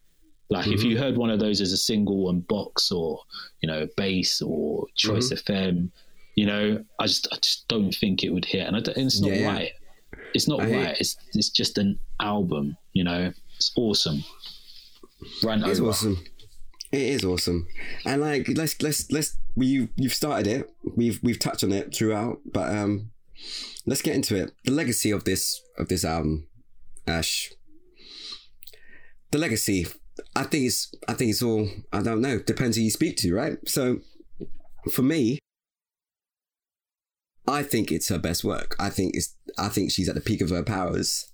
[0.50, 1.04] Like if you mm-hmm.
[1.04, 3.20] heard one of those as a single on Box or
[3.62, 5.54] you know Bass or Choice mm-hmm.
[5.54, 5.92] FM,
[6.36, 9.32] you know I just I just don't think it would hit, and, and it's not
[9.32, 9.52] Yeah, yeah.
[9.52, 9.72] right.
[10.34, 10.98] It's not I right.
[11.00, 12.78] It's it's just an album.
[12.94, 14.24] You know, it's awesome.
[15.44, 15.90] Rant It's over.
[15.90, 16.24] awesome.
[16.94, 17.66] It is awesome,
[18.06, 20.70] and like let's let's let's we you've started it.
[20.96, 23.10] We've we've touched on it throughout, but um,
[23.88, 24.52] let's get into it.
[24.66, 26.48] The legacy of this of this album,
[27.08, 27.52] Ash.
[29.32, 29.88] The legacy.
[30.36, 32.38] I think it's I think it's all I don't know.
[32.38, 33.58] Depends who you speak to, right?
[33.68, 34.02] So,
[34.92, 35.40] for me,
[37.48, 38.76] I think it's her best work.
[38.78, 41.32] I think it's I think she's at the peak of her powers,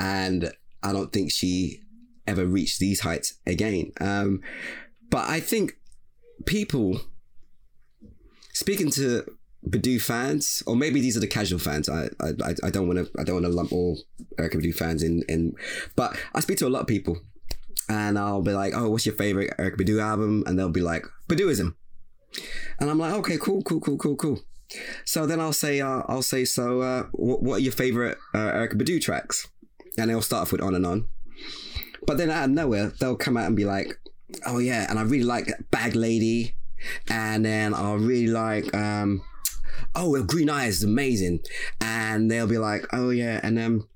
[0.00, 0.52] and
[0.82, 1.82] I don't think she
[2.26, 3.92] ever reached these heights again.
[4.00, 4.40] Um,
[5.10, 5.76] but I think
[6.44, 7.00] people
[8.52, 9.24] speaking to
[9.68, 11.88] Badu fans, or maybe these are the casual fans.
[11.88, 13.98] I I, I- don't want to I don't want to lump all
[14.38, 15.54] Erykah Badu fans in in,
[15.96, 17.18] but I speak to a lot of people,
[17.88, 20.44] and I'll be like, oh, what's your favorite Erykah Badu album?
[20.46, 21.74] And they'll be like, Baduizm,
[22.80, 24.40] and I'm like, okay, cool, cool, cool, cool, cool.
[25.04, 28.38] So then I'll say, uh, I'll say, so uh, what, what are your favorite uh,
[28.52, 29.48] Erykah Badu tracks?
[29.98, 31.08] And they'll start off with on and on.
[32.06, 33.98] But then out of nowhere, they'll come out and be like,
[34.44, 36.54] oh yeah, and I really like Bag Lady.
[37.08, 39.22] And then I really like, um,
[39.94, 41.40] oh, well, Green Eyes is amazing.
[41.80, 43.88] And they'll be like, oh yeah, and um,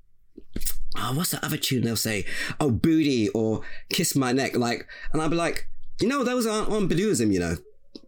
[0.97, 1.83] oh, what's the other tune?
[1.83, 2.25] They'll say,
[2.59, 4.55] oh, Booty or Kiss My Neck.
[4.55, 5.67] Like, and I'll be like,
[5.99, 7.57] you know, those aren't on Baduizm, you know.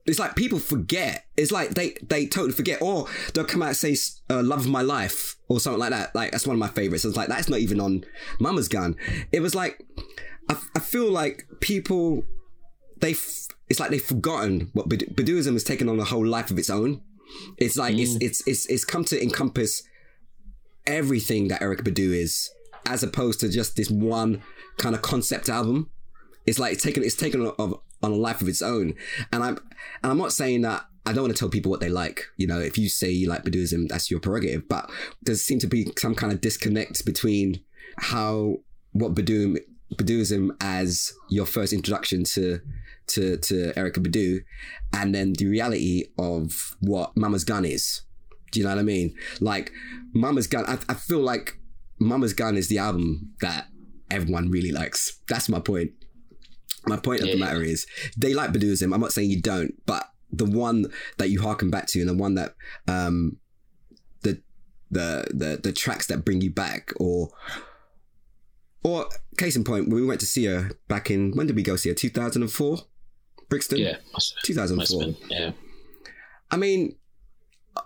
[0.06, 1.26] It's like people forget.
[1.38, 3.96] It's like they they totally forget, or they'll come out and say
[4.30, 6.14] uh, "Love My Life" or something like that.
[6.14, 7.06] Like that's one of my favorites.
[7.06, 8.04] It's like that's not even on
[8.38, 8.98] Mama's Gun.
[9.32, 9.82] It was like
[10.50, 12.24] I, I feel like people
[13.02, 16.58] they f- it's like they've forgotten what Baduizm has taken on a whole life of
[16.58, 17.02] its own.
[17.58, 18.24] It's like it's mm.
[18.24, 19.84] it's it's it's come to encompass
[20.86, 22.50] everything that Erykah Badu is,
[22.86, 24.42] as opposed to just this one
[24.78, 25.90] kind of concept album.
[26.46, 28.96] It's like it's taken it's taken on, of- on a life of its own,
[29.32, 29.58] and I'm
[30.04, 32.26] and I'm not saying that I don't want to tell people what they like.
[32.38, 34.68] You know, if you say you like Baduizm, that's your prerogative.
[34.68, 34.90] But
[35.22, 37.62] there seems to be some kind of disconnect between
[37.98, 38.58] how
[38.92, 39.58] what Badu
[39.98, 42.60] Baduizm as your first introduction to
[43.08, 44.44] to to Erykah Badu,
[44.94, 48.02] and then the reality of what Mama's Gun is.
[48.52, 49.16] Do you know what I mean?
[49.42, 49.72] Like
[50.14, 51.58] Mama's Gun, I, I feel like
[52.00, 53.68] Mama's Gun is the album that
[54.12, 55.20] everyone really likes.
[55.28, 55.92] That's my point.
[56.86, 57.46] My point of the Yeah.
[57.46, 57.86] matter is
[58.18, 58.94] they like Baduizm.
[58.94, 60.86] I'm not saying you don't, but the one
[61.18, 62.56] that you harken back to and the one that
[62.88, 63.38] um
[64.22, 64.42] the
[64.92, 67.30] the the the tracks that bring you back or
[68.84, 69.08] or
[69.38, 71.76] case in point when we went to see her back in when did we go
[71.76, 72.78] see her 2004
[73.50, 75.16] Brixton Yeah, must, must 2004.
[75.30, 75.52] Yeah,
[76.50, 76.96] I mean,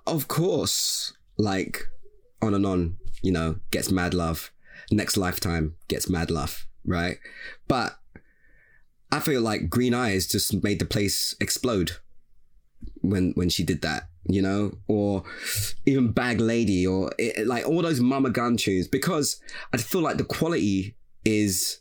[0.05, 1.89] of course, like
[2.41, 4.51] on and on, you know, gets mad love.
[4.91, 7.17] Next lifetime gets mad love, right?
[7.67, 7.97] But
[9.11, 11.97] I feel like Green Eyes just made the place explode
[13.09, 15.23] when when she did that, you know, or
[15.85, 19.39] even Bag Lady, or it, like all those Mama Gun tunes, because
[19.73, 20.95] I feel like the quality
[21.25, 21.79] is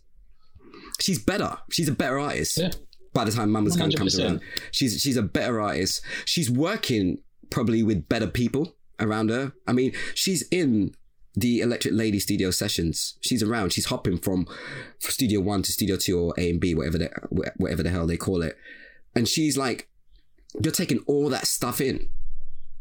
[1.01, 1.59] she's better.
[1.71, 2.59] She's a better artist.
[2.59, 2.71] Yeah.
[3.13, 4.25] By the time Mama's Gun comes 100%.
[4.25, 6.03] around, she's she's a better artist.
[6.27, 7.19] She's working
[7.51, 9.53] probably with better people around her.
[9.67, 10.95] I mean, she's in
[11.35, 13.19] the Electric Lady studio sessions.
[13.21, 13.73] She's around.
[13.73, 14.47] She's hopping from
[14.99, 17.11] studio one to studio two or A and B, whatever the
[17.57, 18.57] whatever the hell they call it.
[19.15, 19.89] And she's like,
[20.61, 22.09] you're taking all that stuff in.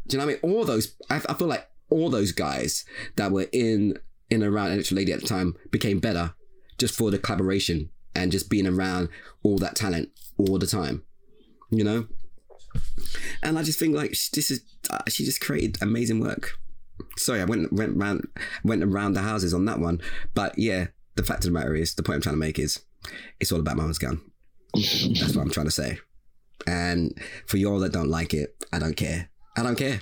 [0.06, 0.54] Do you know what I mean?
[0.54, 2.84] All those, I, I feel like all those guys
[3.16, 3.98] that were in
[4.28, 6.34] in around Electric Lady at the time became better
[6.78, 9.08] just for the collaboration and just being around
[9.42, 11.02] all that talent all the time.
[11.70, 12.06] You know.
[13.42, 16.52] And I just think like this is uh, she just created amazing work.
[17.16, 18.28] Sorry, I went went round
[18.64, 20.00] went around the houses on that one,
[20.34, 22.80] but yeah, the fact of the matter is, the point I'm trying to make is,
[23.40, 24.20] it's all about Mama's Gun.
[24.74, 25.98] That's what I'm trying to say.
[26.66, 29.28] And for y'all that don't like it, I don't care.
[29.56, 30.00] I don't care.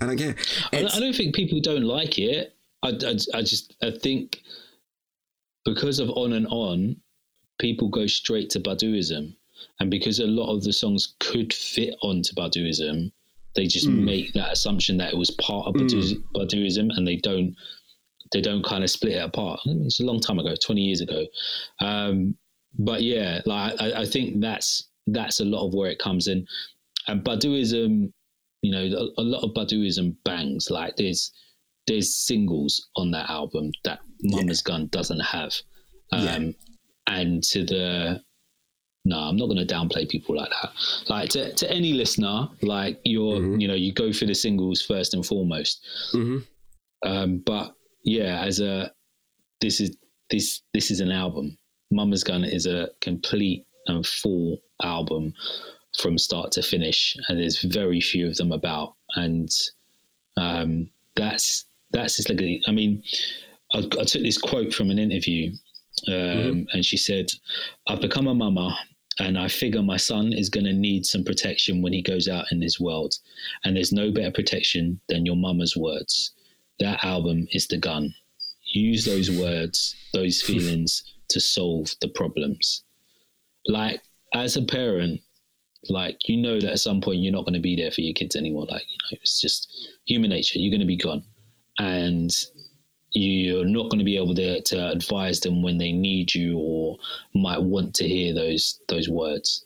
[0.00, 0.34] I don't care.
[0.72, 2.54] I don't, It's- I don't think people don't like it.
[2.82, 4.42] I, I, I just I think
[5.64, 6.96] because of on and on,
[7.58, 9.34] people go straight to Baduizm,
[9.80, 13.10] and because a lot of the songs could fit onto Baduizm,
[13.54, 14.04] they just Mm.
[14.04, 17.54] make that assumption that it was part of Badu- Baduizm, and they don't
[18.32, 19.60] they don't kind of split it apart.
[19.64, 21.24] I mean, it's a long time ago, twenty years ago.
[21.80, 22.36] Um,
[22.78, 26.46] but yeah, like I, I think that's that's a lot of where it comes in,
[27.08, 28.12] and Baduizm
[28.62, 28.84] you know
[29.18, 31.30] a, a lot of Baduizm bangs like there's
[31.86, 35.52] there's singles on that album that Mama's Gun doesn't have
[36.12, 36.48] um Yeah.
[37.06, 38.22] and to the
[39.04, 40.70] no I'm not going to downplay people like that
[41.08, 43.60] like to, to any listener like you're Mhm.
[43.60, 46.44] you know you go for the singles first and foremost Mhm.
[47.04, 48.90] um but yeah as a
[49.60, 49.96] this is
[50.30, 51.56] this this is an album
[51.92, 55.34] Mama's Gun is a complete and full album
[55.98, 59.50] from start to finish, and there's very few of them about, and
[60.36, 63.02] um, that's that's just like I mean,
[63.72, 65.52] I, I took this quote from an interview,
[66.08, 67.26] um, and she said,
[67.86, 68.76] "I've become a mama."
[69.18, 72.52] And I figure my son is going to need some protection when he goes out
[72.52, 73.14] in this world.
[73.64, 76.32] And there's no better protection than your mama's words.
[76.80, 78.14] That album is the gun.
[78.64, 82.84] Use those words, those feelings to solve the problems.
[83.68, 84.00] Like,
[84.34, 85.20] as a parent,
[85.90, 88.14] like you know that at some point you're not going to be there for your
[88.14, 88.66] kids anymore.
[88.68, 90.58] Like you know it's just human nature.
[90.58, 91.24] You're going to be gone.
[91.78, 92.34] And
[93.12, 96.98] you're not going to be able to, to advise them when they need you or
[97.34, 99.64] might want to hear those those words.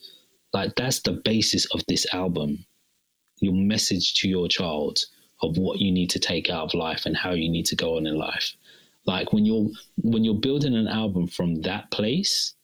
[0.52, 2.64] Like that's the basis of this album.
[3.40, 4.98] Your message to your child
[5.42, 7.96] of what you need to take out of life and how you need to go
[7.96, 8.54] on in life.
[9.06, 9.68] Like when you're
[10.02, 12.54] when you're building an album from that place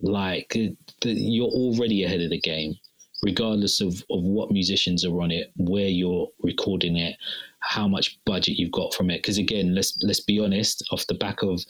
[0.00, 2.74] like the, you're already ahead of the game
[3.22, 7.16] regardless of, of what musicians are on it where you're recording it
[7.60, 9.18] how much budget you've got from it.
[9.18, 11.64] Because again let's let's be honest off the back of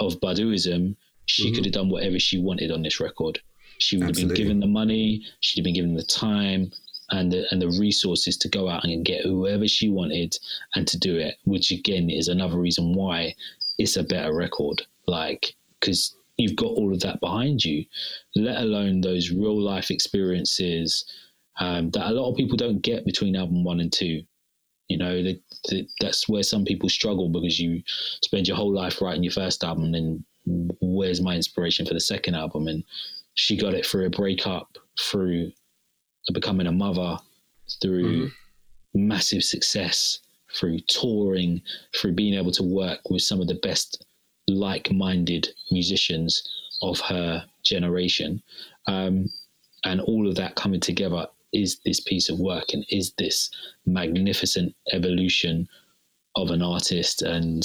[0.00, 0.96] of Baduizm
[1.26, 1.54] she Mhm.
[1.54, 3.38] could have done whatever she wanted on this record.
[3.78, 6.72] She would have been given the money she'd have been given the time
[7.10, 10.36] and the, and the resources to go out and get whoever she wanted
[10.74, 13.34] and to do it which again is another reason why
[13.78, 14.82] it's a better record.
[15.06, 17.84] Like because you've got all of that behind you
[18.34, 21.04] let alone those real life experiences
[21.60, 24.22] um, that a lot of people don't get between album one and two.
[24.88, 27.82] You know they, they, that's where some people struggle because you
[28.22, 30.24] spend your whole life writing your first album and then
[30.80, 32.66] where's my inspiration for the second album?
[32.66, 32.84] And
[33.34, 35.52] she got it through a breakup through
[36.32, 37.16] becoming a mother
[37.80, 38.30] through
[38.94, 40.18] massive success
[40.54, 41.62] through touring
[41.96, 44.04] through being able to work with some of the best
[44.52, 46.42] like-minded musicians
[46.82, 48.42] of her generation.
[48.86, 49.26] Um,
[49.84, 53.50] and all of that coming together is this piece of work and is this
[53.86, 55.68] magnificent evolution
[56.36, 57.22] of an artist.
[57.22, 57.62] And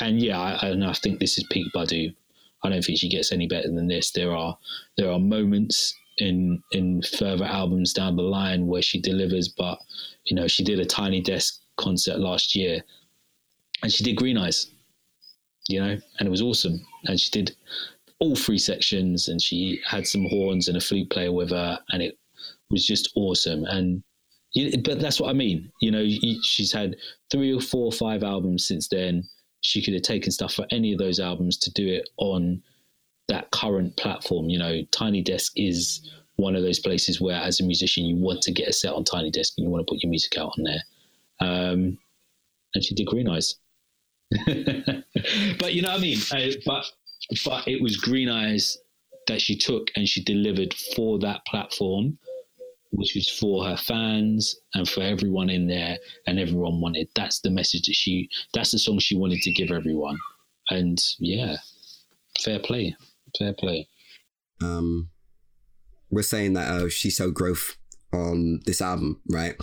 [0.00, 2.14] and yeah I, and I think this is peak Badu.
[2.62, 4.10] I don't think she gets any better than this.
[4.10, 4.58] There are
[4.96, 9.78] there are moments in in further albums down the line where she delivers but
[10.24, 12.82] you know she did a tiny desk concert last year
[13.82, 14.66] and she did green eyes
[15.68, 16.80] you know and it was awesome.
[17.04, 17.54] And she did
[18.18, 22.02] all three sections and she had some horns and a flute player with her and
[22.02, 22.18] it
[22.70, 23.64] was just awesome.
[23.64, 24.02] And
[24.82, 25.70] but that's what i mean.
[25.80, 26.06] You know
[26.42, 26.96] she's had
[27.30, 29.24] three or four or five albums since then.
[29.60, 32.62] She could have taken stuff for any of those albums to do it on
[33.28, 34.48] that current platform.
[34.48, 38.40] You know tiny desk is one of those places where as a musician you want
[38.42, 40.52] to get a set on tiny desk and you want to put your music out
[40.56, 40.82] on there.
[41.40, 41.98] Um,
[42.74, 43.56] and she did green eyes
[45.58, 46.18] but you know what I mean.
[46.32, 46.84] Uh, but
[47.44, 48.78] but it was Green Eyes
[49.26, 52.18] that she took and she delivered for that platform,
[52.90, 57.08] which was for her fans and for everyone in there, and everyone wanted.
[57.14, 58.28] That's the message that she.
[58.54, 60.18] That's the song she wanted to give everyone.
[60.70, 61.56] And yeah,
[62.40, 62.94] fair play,
[63.36, 63.88] Fair play.
[64.60, 65.10] Um,
[66.10, 67.76] we're saying that oh, she so growth
[68.12, 69.56] on this album, right?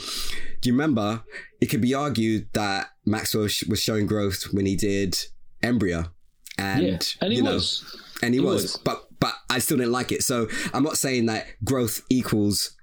[0.62, 1.24] Do you remember?
[1.62, 5.18] It could be argued that Maxwell sh- was showing growth when he did
[5.64, 6.12] Embryo,
[6.58, 7.84] and, yeah, and he you know, was.
[8.22, 8.78] and he, He was, was.
[8.78, 10.22] but but I still didn't like it.
[10.24, 12.76] So I'm not saying that growth equals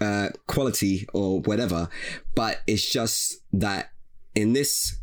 [0.00, 1.88] uh, quality or whatever,
[2.34, 3.90] but it's just that
[4.34, 4.96] in this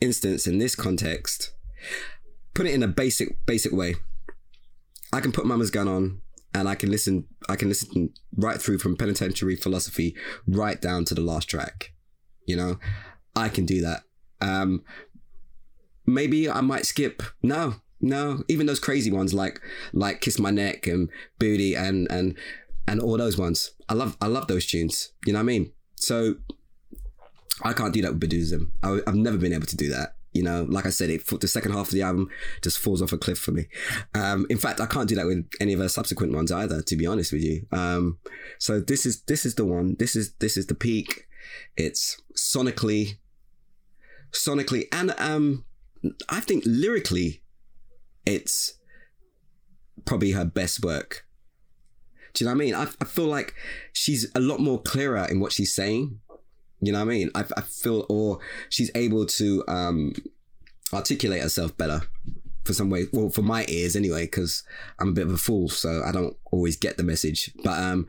[0.00, 1.52] instance, in this context,
[2.54, 3.96] put it in a basic basic way.
[5.12, 6.22] I can put Mama's Gun on
[6.54, 7.26] and I can listen.
[7.48, 11.92] I can listen right through from Penitentiary Philosophy right down to the last track.
[12.46, 12.78] You know,
[13.36, 14.02] I can do that.
[14.40, 14.82] Um,
[16.06, 17.22] maybe I might skip.
[17.42, 18.42] No, no.
[18.48, 19.60] Even those crazy ones like
[19.92, 22.36] like Kiss My Neck and Booty and and
[22.88, 23.72] and all those ones.
[23.88, 25.12] I love I love those tunes.
[25.26, 25.72] You know what I mean?
[25.96, 26.36] So
[27.62, 28.70] I can't do that with Baduizm.
[28.82, 30.14] I, I've never been able to do that.
[30.32, 32.28] You know, like I said, it the second half of the album
[32.62, 33.66] just falls off a cliff for me.
[34.14, 36.82] Um, in fact, I can't do that with any of her subsequent ones either.
[36.82, 38.18] To be honest with you, um,
[38.58, 39.96] so this is this is the one.
[39.98, 41.26] This is this is the peak.
[41.76, 43.18] It's sonically,
[44.32, 45.64] sonically, and um,
[46.28, 47.42] I think lyrically,
[48.24, 48.74] it's
[50.04, 51.26] probably her best work.
[52.34, 52.74] Do you know what I mean?
[52.74, 53.54] I, I feel like
[53.92, 56.20] she's a lot more clearer in what she's saying.
[56.80, 57.30] You know what I mean?
[57.34, 60.14] I, I feel, or she's able to um,
[60.92, 62.02] articulate herself better
[62.64, 63.06] for some way.
[63.12, 64.62] Well, for my ears anyway, because
[64.98, 67.52] I'm a bit of a fool, so I don't always get the message.
[67.62, 68.06] But um,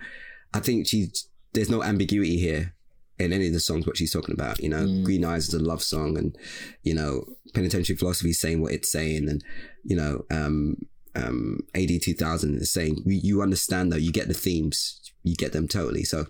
[0.53, 1.11] I think she
[1.53, 2.73] there's no ambiguity here
[3.19, 4.61] in any of the songs what she's talking about.
[4.61, 6.35] You know, Green Eyes is a love song, and
[6.83, 9.43] you know, Penitentiary Philosophy is saying what it's saying, and
[9.83, 10.77] you know, um,
[11.15, 15.67] um, AD 2000 is saying you understand though, you get the themes, you get them
[15.67, 16.03] totally.
[16.03, 16.27] So,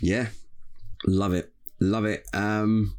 [0.00, 0.28] yeah,
[1.06, 2.26] love it, love it.
[2.32, 2.96] Um,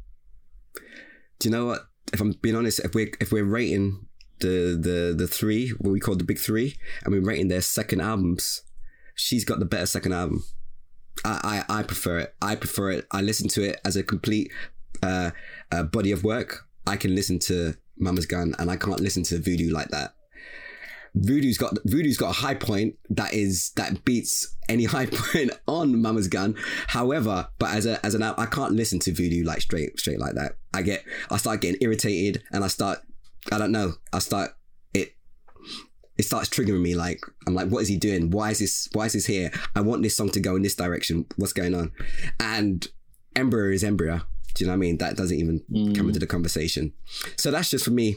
[1.38, 1.82] do you know what?
[2.12, 4.06] If I'm being honest, if we're if we're rating
[4.40, 8.00] the the the three, what we call the big three, and we're rating their second
[8.00, 8.62] albums,
[9.14, 10.44] she's got the better second album.
[11.24, 12.34] I, I, I prefer it.
[12.42, 13.06] I prefer it.
[13.10, 14.52] I listen to it as a complete
[15.02, 15.30] uh,
[15.72, 16.66] uh, body of work.
[16.86, 20.14] I can listen to Mama's Gun, and I can't listen to Voodoo like that.
[21.16, 26.00] Voodoo's got Voodoo's got a high point that is that beats any high point on
[26.00, 26.54] Mama's Gun.
[26.88, 30.34] However, but as a as an I can't listen to Voodoo like straight straight like
[30.34, 30.56] that.
[30.74, 32.98] I get I start getting irritated, and I start
[33.50, 33.94] I don't know.
[34.12, 34.50] I start
[34.92, 35.14] it
[36.18, 38.30] it starts triggering me like I'm like, what is he doing?
[38.30, 39.50] Why is this why is this here?
[39.74, 41.26] I want this song to go in this direction.
[41.36, 41.92] What's going on?
[42.38, 42.86] And
[43.34, 44.20] Embryo is Embryo.
[44.54, 44.98] Do you know what I mean?
[44.98, 46.08] That doesn't even come mm.
[46.08, 46.94] into the conversation.
[47.36, 48.16] So that's just for me.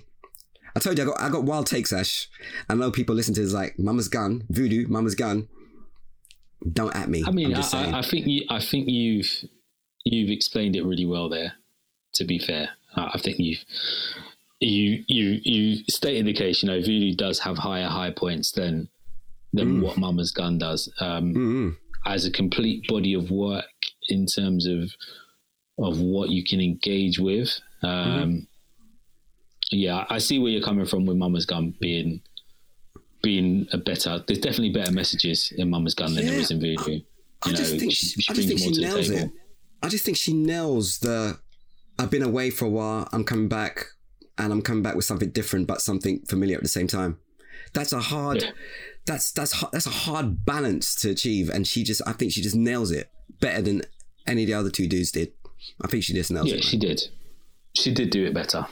[0.76, 2.30] I told you I got I got wild takes, Ash.
[2.70, 5.48] I know people listen to this like Mama's Gun, Voodoo, Mama's Gun.
[6.72, 7.24] Don't at me.
[7.26, 7.62] I mean, I.
[7.62, 9.32] I, I think you, I think you've
[10.04, 11.54] you've explained it really well there.
[12.16, 13.64] To be fair, I, I think you've
[14.60, 16.62] you you you stated the case.
[16.62, 18.90] You know, Voodoo does have higher high points than
[19.54, 20.92] than what Mama's Gun does.
[21.00, 21.78] Um, Mm-mm.
[22.06, 23.66] as a complete body of work
[24.10, 24.92] in terms of
[25.80, 27.58] of what you can engage with.
[27.82, 28.48] Um,
[29.72, 32.22] Yeah, I see where you're coming from with Mama's Gun being
[33.22, 34.24] being a better.
[34.28, 36.40] There's definitely better messages in Mama's Gun than there Yeah.
[36.42, 36.92] is in Voodoo.
[36.94, 37.02] You
[37.44, 39.10] I just know, think she- she, she I just think she more to the nails
[39.10, 39.32] it.
[39.84, 41.38] I just think she nails the.
[41.98, 43.08] I've been away for a while.
[43.12, 43.86] I'm coming back,
[44.38, 47.18] and I'm coming back with something different, but something familiar at the same time.
[47.74, 48.42] That's a hard.
[48.42, 48.52] Yeah.
[49.06, 52.02] That's that's that's a hard balance to achieve, and she just.
[52.08, 53.10] I think she just nails it
[53.40, 53.82] better than
[54.28, 55.32] any of the other two dudes did.
[55.84, 56.64] I think she just nails Yeah, it.
[56.64, 57.02] Yeah, she did.
[57.76, 58.66] She did do it better,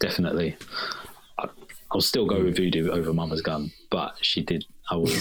[0.00, 0.56] definitely.
[1.38, 1.48] I,
[1.92, 4.64] I'll still go with Voodoo over Mama's Gun, but she did.
[4.90, 5.12] I will.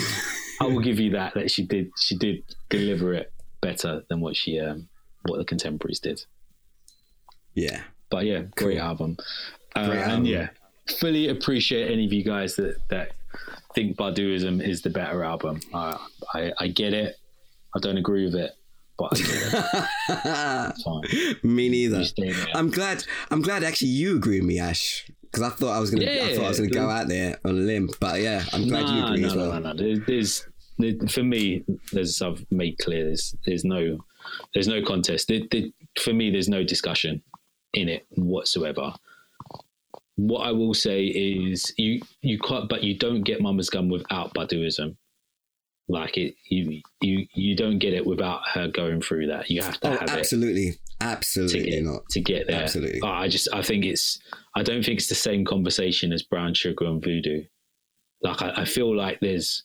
[0.62, 1.92] I will give you that that she did.
[2.00, 4.90] She did deliver it better than what she um,
[5.26, 6.22] what the contemporaries did.
[7.54, 7.82] yeah.
[8.10, 9.18] But yeah, great album.
[9.76, 10.16] Uh, Great album.
[10.18, 10.50] And yeah,
[10.98, 13.12] fully appreciate any of you guys that that
[13.76, 15.60] think Baduizm is the better album.
[15.72, 15.96] Uh,
[16.34, 17.18] I I get it.
[17.76, 18.52] I don't agree with it,
[19.00, 19.12] but.
[19.20, 21.02] It's fine.
[21.44, 22.00] Me neither.
[22.00, 22.48] You stay there.
[22.54, 23.06] I'm glad.
[23.32, 25.10] I'm glad actually you agree with me, Ash.
[25.22, 26.06] Because I thought I was gonna.
[26.06, 27.90] yeah, I thought I was gonna go out there on a limb.
[28.00, 29.54] But yeah, I'm glad you agree no, as well.
[29.54, 29.96] no, no, no.
[30.06, 30.46] There's,
[30.78, 31.64] there's, for me,
[31.96, 34.00] as I've made clear, there's, there's no,
[34.54, 35.28] there's no contest.
[35.28, 35.68] There, there,
[36.00, 37.22] for me, there's no discussion
[37.74, 38.94] in it whatsoever.
[40.16, 44.34] What I will say is, you, you can't, but you don't get Mama's Gun without
[44.34, 44.96] Baduizm.
[45.92, 49.50] Like it, you, you, you don't get it without her going through that.
[49.50, 52.08] You have to Oh, have it absolutely, to absolutely get not.
[52.12, 52.62] to get there.
[52.62, 53.00] Absolutely.
[53.04, 54.20] Oh, I just I think it's
[54.56, 57.44] I don't think it's the same conversation as Brown Sugar and Voodoo.
[58.22, 59.64] Like I, I feel like there's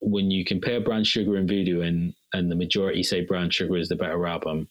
[0.00, 3.88] when you compare Brown Sugar and Voodoo and and the majority say Brown Sugar is
[3.90, 4.68] the better album.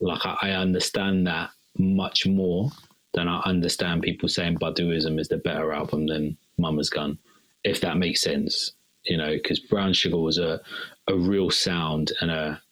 [0.00, 2.70] Like I, I understand that much more
[3.12, 7.18] than I understand people saying Baduizm is the better album than Mama's Gun.
[7.62, 8.72] if that makes sense.
[9.04, 10.60] You know, because Brown Sugar was a
[11.08, 12.62] a real sound and a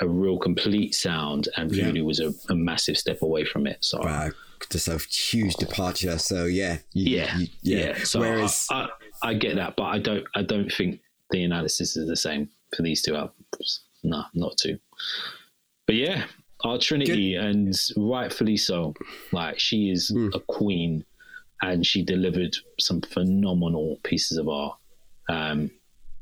[0.00, 2.02] a real complete sound, and Voodoo yeah.
[2.02, 3.78] was a, a, massive step away from it.
[3.84, 4.30] So, wow,
[4.70, 6.18] just a huge departure.
[6.18, 8.04] So yeah, you, yeah, you, yeah, yeah.
[8.04, 8.88] So Whereas I,
[9.22, 12.48] I, I, get that, but I don't, I don't think the analysis is the same
[12.74, 13.84] for these two albums.
[14.02, 14.78] No, not two.
[15.86, 16.24] But yeah,
[16.62, 17.44] our Trinity, Good.
[17.44, 18.94] and rightfully so.
[19.32, 20.34] Like she is mm.
[20.34, 21.04] a queen,
[21.62, 24.76] and she delivered some phenomenal pieces of art.
[25.28, 25.70] Um,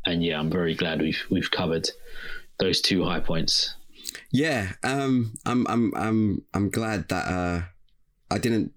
[0.07, 1.88] and yeah, I'm very glad we've we've covered
[2.59, 3.74] those two high points.
[4.30, 7.62] Yeah, um, I'm I'm I'm I'm glad that uh,
[8.30, 8.72] I didn't.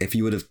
[0.00, 0.44] If you would have,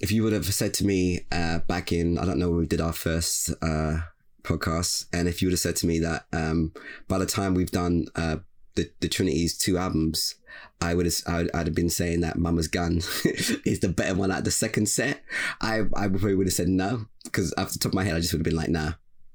[0.00, 2.66] if you would have said to me uh, back in, I don't know, when we
[2.66, 4.00] did our first uh,
[4.42, 6.72] podcast, and if you would have said to me that um,
[7.08, 8.36] by the time we've done uh,
[8.76, 10.36] the the Trinity's two albums,
[10.80, 12.96] I would have I'd, I'd have been saying that Mama's Gun
[13.64, 15.22] is the better one at the second set.
[15.60, 18.20] I I probably would have said no because off the top of my head, I
[18.20, 18.92] just would have been like, nah,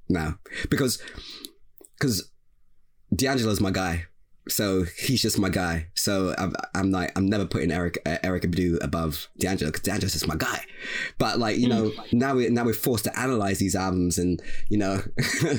[0.10, 0.34] nah,
[0.70, 1.02] because
[1.98, 2.32] because
[3.14, 4.06] D'Angelo's my guy.
[4.48, 5.88] So he's just my guy.
[5.96, 10.14] So I'm, I'm like, I'm never putting Eric, uh, Erykah Badu above D'Angelo because D'Angelo's
[10.14, 10.64] just my guy.
[11.18, 12.14] But like, you know, mm.
[12.14, 14.40] now we now we're forced to analyze these albums and
[14.70, 15.02] you know,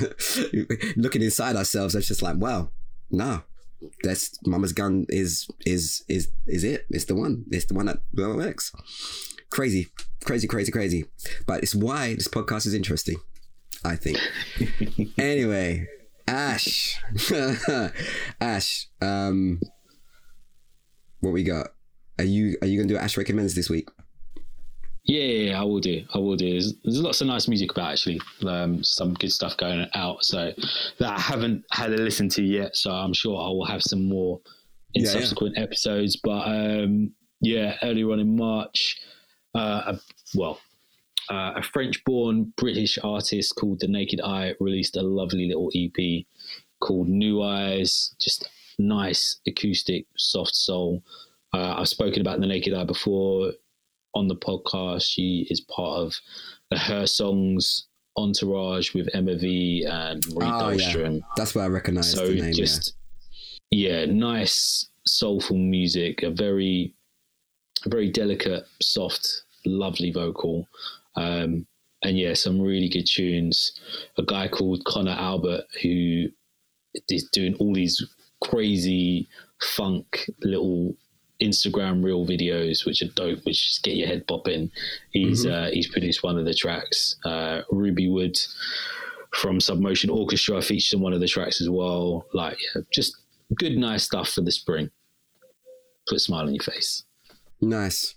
[0.95, 1.95] looking inside ourselves.
[1.95, 2.69] It's just like, wow,
[3.11, 3.43] no,
[4.03, 6.85] that's Mama's Gun is is is is it?
[6.89, 7.43] It's the one.
[7.51, 8.71] It's the one that works.
[9.49, 9.87] Crazy,
[10.25, 11.05] crazy, crazy, crazy.
[11.45, 13.17] But it's why this podcast is interesting.
[13.85, 14.19] I think.
[15.17, 15.87] anyway,
[16.27, 16.99] Ash,
[18.41, 18.87] Ash.
[19.01, 19.61] Um,
[21.19, 21.67] what we got?
[22.19, 23.89] Are you are you gonna do Ash recommends this week?
[25.07, 26.03] Yeah, yeah, yeah, I will do.
[26.13, 26.51] I will do.
[26.51, 28.19] There's, there's lots of nice music about actually.
[28.45, 30.23] Um, some good stuff going out.
[30.25, 30.51] So
[30.99, 32.75] that I haven't had a listen to yet.
[32.75, 34.41] So I'm sure I will have some more
[34.93, 35.63] in yeah, subsequent yeah.
[35.63, 36.17] episodes.
[36.21, 38.99] But um, yeah, earlier on in March,
[39.57, 39.97] uh,
[40.35, 40.59] well,
[41.29, 46.25] uh, a French-born British artist called The Naked Eye released a lovely little EP
[46.79, 48.15] called New Eyes.
[48.19, 48.49] Just
[48.79, 51.03] nice acoustic, soft soul.
[51.53, 53.51] Uh, I've spoken about The Naked Eye before
[54.13, 55.03] on the podcast.
[55.03, 56.15] She is part of
[56.69, 57.87] the Her Songs
[58.17, 61.19] entourage with Emma V and Marie oh, Yeah.
[61.35, 62.53] That's where I recognize so the name.
[62.53, 62.95] Just
[63.69, 63.99] yeah.
[63.99, 66.23] yeah, nice soulful music.
[66.23, 66.93] A very,
[67.85, 70.67] a very delicate, soft, lovely vocal.
[71.15, 71.67] Um,
[72.03, 73.79] and yeah, some really good tunes.
[74.17, 76.27] A guy called Connor Albert who
[77.09, 78.05] is doing all these
[78.41, 79.27] crazy
[79.61, 80.95] funk little
[81.41, 84.71] Instagram reel videos, which are dope, which just get your head popping.
[85.11, 85.53] He's mm-hmm.
[85.53, 87.15] uh, he's produced one of the tracks.
[87.23, 88.37] Uh, Ruby Wood
[89.35, 92.25] from Submotion Orchestra featured in one of the tracks as well.
[92.33, 93.17] Like, yeah, just
[93.55, 94.89] good, nice stuff for the spring.
[96.07, 97.03] Put a smile on your face.
[97.61, 98.15] Nice,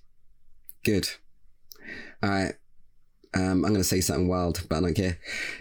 [0.85, 1.09] good.
[2.23, 2.55] All right.
[3.33, 5.19] Um, I'm going to say something wild, but I don't care.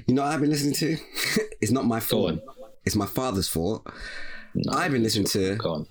[0.07, 0.97] You know what I've been listening to?
[1.61, 2.39] it's not my fault.
[2.85, 3.87] It's my father's fault.
[4.55, 5.85] No, I've been listening to.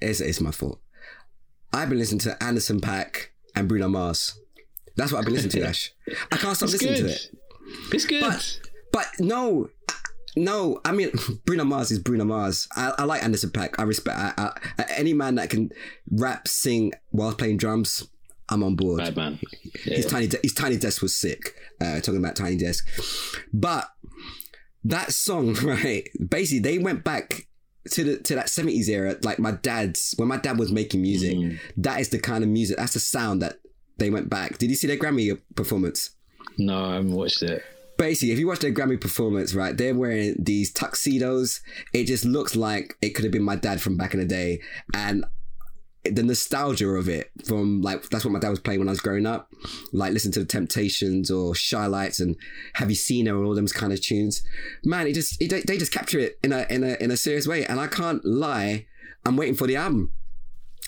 [0.00, 0.80] It's, it's my fault.
[1.72, 4.38] I've been listening to Anderson .Paak and Bruno Mars.
[4.96, 5.92] That's what I've been listening to, Ash.
[6.30, 7.08] I can't stop it's listening good.
[7.08, 7.30] to it.
[7.92, 8.20] It's good.
[8.22, 8.60] But,
[8.92, 9.70] but no,
[10.36, 11.10] no, I mean
[11.44, 12.68] Bruno Mars is Bruno Mars.
[12.74, 13.74] I, I like Anderson .Paak.
[13.78, 15.70] I respect I, I, any man that can
[16.10, 18.08] rap, sing while playing drums.
[18.48, 18.98] I'm on board.
[18.98, 19.38] Bad man.
[19.84, 21.54] Yeah, his tiny his tiny desk was sick.
[21.80, 22.86] Uh, talking about tiny desk,
[23.52, 23.88] but
[24.84, 26.08] that song right.
[26.28, 27.48] Basically, they went back
[27.90, 29.16] to the to that seventies era.
[29.22, 31.36] Like my dad's when my dad was making music.
[31.36, 31.58] Mm.
[31.78, 32.76] That is the kind of music.
[32.76, 33.56] That's the sound that
[33.98, 34.58] they went back.
[34.58, 36.10] Did you see their Grammy performance?
[36.58, 37.62] No, I haven't watched it
[37.96, 41.60] basically, if you watch their Grammy performance, right, they're wearing these tuxedos.
[41.92, 44.60] It just looks like it could have been my dad from back in the day.
[44.92, 45.24] And
[46.04, 49.00] the nostalgia of it from like that's what my dad was playing when I was
[49.00, 49.52] growing up.
[49.92, 52.36] Like listen to the Temptations or Chi-Lites and
[52.74, 54.42] Have You Seen Her and all those kind of tunes.
[54.84, 57.46] Man, it just it, they just capture it in a in a in a serious
[57.46, 57.64] way.
[57.64, 58.86] And I can't lie,
[59.24, 60.12] I'm waiting for the album.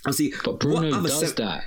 [0.06, 0.32] I see.
[0.44, 1.64] But Bruno what does se- that.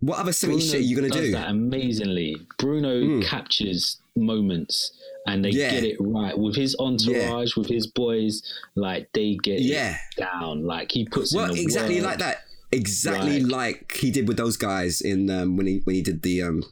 [0.00, 1.32] What other silly shit are you gonna do?
[1.32, 2.36] That amazingly.
[2.58, 3.24] Bruno mm.
[3.24, 4.92] captures moments
[5.26, 5.70] and they yeah.
[5.70, 7.60] get it right with his entourage, yeah.
[7.60, 8.42] with his boys.
[8.74, 9.96] Like they get yeah.
[10.16, 10.64] down.
[10.64, 13.50] Like he puts well exactly like that exactly right.
[13.50, 16.64] like he did with those guys in um, when he when he did the um,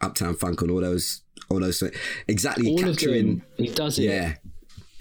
[0.00, 1.82] Uptown Funk and all those all those
[2.26, 3.42] exactly all capturing.
[3.56, 4.04] he does it.
[4.04, 4.34] Yeah.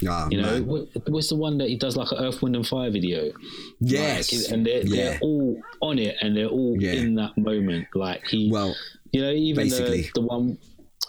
[0.08, 2.68] Oh, you know, what, what's the one that he does like an Earth, Wind and
[2.68, 3.32] Fire video?
[3.80, 4.96] Yes, like, and they're, yeah.
[4.96, 6.92] they're all on it, and they're all yeah.
[6.92, 7.88] in that moment.
[7.96, 8.76] Like he, well,
[9.12, 10.60] you know, even the, the one.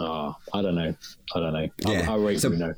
[0.01, 0.95] Oh, I don't know.
[1.35, 1.69] I don't know.
[1.81, 2.11] Yeah.
[2.11, 2.75] I, I rate so, Bruno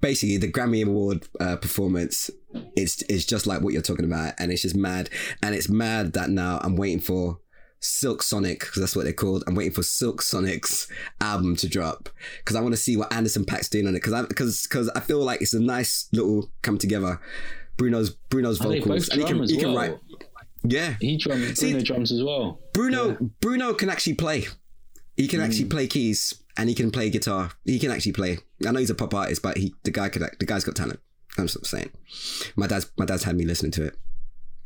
[0.00, 2.30] basically the Grammy Award uh, performance
[2.76, 5.10] is is just like what you're talking about, and it's just mad.
[5.42, 7.38] And it's mad that now I'm waiting for
[7.80, 9.44] Silk Sonic because that's what they're called.
[9.46, 10.86] I'm waiting for Silk Sonic's
[11.20, 14.12] album to drop because I want to see what Anderson .Paak's doing on it because
[14.12, 17.20] I because because I feel like it's a nice little come together.
[17.76, 19.76] Bruno's Bruno's vocals and he can he can well.
[19.76, 19.98] write.
[20.62, 21.58] Yeah, He drums.
[21.58, 22.60] See- drums as well.
[22.74, 24.46] Bruno Bruno can actually play.
[25.16, 27.52] He can actually play keys and he can play guitar.
[27.64, 28.38] He can actually play.
[28.66, 30.76] I know he's a pop artist, but he the guy could act- the guy's got
[30.76, 31.00] talent.
[31.38, 31.90] I'm just saying.
[32.56, 33.96] My dad's my dad's had me listening to it.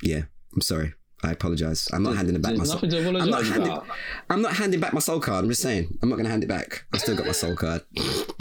[0.02, 0.22] Yeah,
[0.54, 0.94] I'm sorry.
[1.22, 1.88] I apologize.
[1.90, 2.80] I'm not handing it back my soul.
[2.82, 3.78] I'm not handing.
[4.28, 5.44] I'm not handing back my soul card.
[5.44, 5.98] I'm just saying.
[6.02, 6.84] I'm not going to hand it back.
[6.92, 7.80] I've still got my soul card.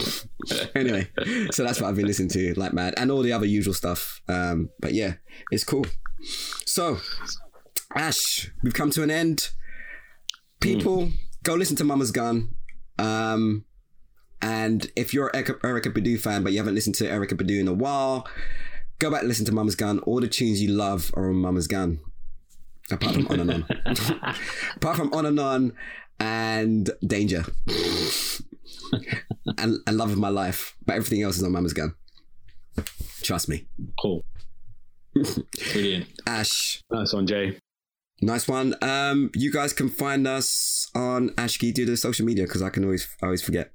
[0.74, 1.08] anyway,
[1.50, 4.20] so that's what I've been listening to, like mad, and all the other usual stuff.
[4.28, 5.14] Um, but yeah,
[5.50, 5.86] it's cool.
[6.66, 6.98] So,
[7.94, 9.48] Ash, we've come to an end.
[10.60, 11.10] People,
[11.42, 12.50] go listen to Mama's Gun.
[12.98, 13.64] Um,
[14.40, 17.68] and if you're an Erykah, Badu fan, but you haven't listened to Erykah Badu in
[17.68, 18.26] a while,
[18.98, 19.98] go back and listen to Mama's Gun.
[20.00, 22.00] All the tunes you love are on Mama's Gun.
[22.90, 23.66] Apart from On and On.
[24.76, 25.72] Apart from On and On
[26.20, 27.44] and Danger.
[29.58, 30.76] and, and Love of My Life.
[30.84, 31.94] But everything else is on Mama's Gun.
[33.22, 33.66] Trust me.
[33.98, 34.22] Cool.
[35.72, 36.06] Brilliant.
[36.26, 37.58] Ash, Nice one, Jay.
[38.24, 38.74] Nice one.
[38.80, 41.74] Um, you guys can find us on Ashki.
[41.74, 43.70] Do the social media because I can always I always forget.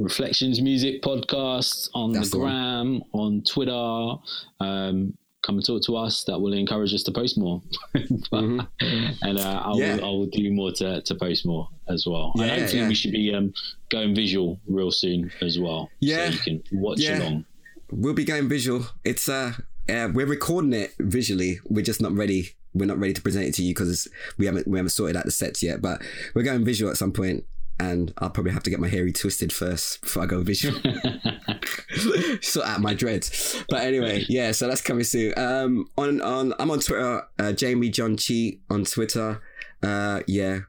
[0.00, 4.16] Reflections Music Podcast on That's the the gram, on Twitter.
[4.60, 5.16] Um,
[5.46, 6.24] come and talk to us.
[6.24, 7.62] That will encourage us to post more.
[7.94, 9.78] and uh, I, Mm-hmm.
[9.78, 9.96] Yeah.
[9.96, 12.32] will, I will do more to, to post more as well.
[12.34, 12.88] Yeah, and hopefully yeah.
[12.88, 13.54] we should be um,
[13.90, 15.90] going visual real soon as well.
[16.00, 16.30] Yeah.
[16.30, 17.20] So you can watch Yeah.
[17.20, 17.44] along.
[17.92, 18.84] We'll be going visual.
[19.04, 19.52] It's uh,
[19.88, 21.60] uh we're recording it visually.
[21.68, 22.50] We're just not ready.
[22.78, 24.08] We're not ready to present it to you because
[24.38, 25.80] we haven't we haven't sorted out the sets yet.
[25.80, 26.02] But
[26.34, 27.44] we're going visual at some point,
[27.78, 30.78] and I'll probably have to get my hair twisted first before I go visual.
[32.42, 33.64] sort out my dreads.
[33.68, 34.52] But anyway, yeah.
[34.52, 35.34] So that's coming soon.
[35.36, 37.22] Um, on on I'm on Twitter.
[37.38, 39.42] Uh, Jamie John Chi on Twitter.
[39.82, 40.60] Uh, yeah,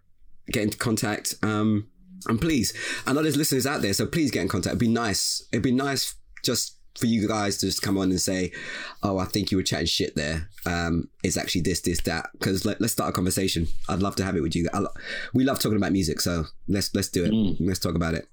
[0.52, 1.36] get into contact.
[1.44, 1.88] Um,
[2.28, 2.74] and please,
[3.06, 4.72] I know there's listeners out there, so please get in contact.
[4.72, 5.48] It'd be nice.
[5.52, 8.52] It'd be nice just for you guys to just come on and say,
[9.04, 10.50] "Oh, I think you were chatting shit there.
[10.66, 13.68] Um, it's actually this, this, that." Because let, let's start a conversation.
[13.90, 14.68] I'd love to have it with you.
[14.74, 14.94] I, lo-
[15.34, 17.32] we love talking about music, so let's let's do it.
[17.32, 17.58] Mm.
[17.60, 18.28] Let's talk about it.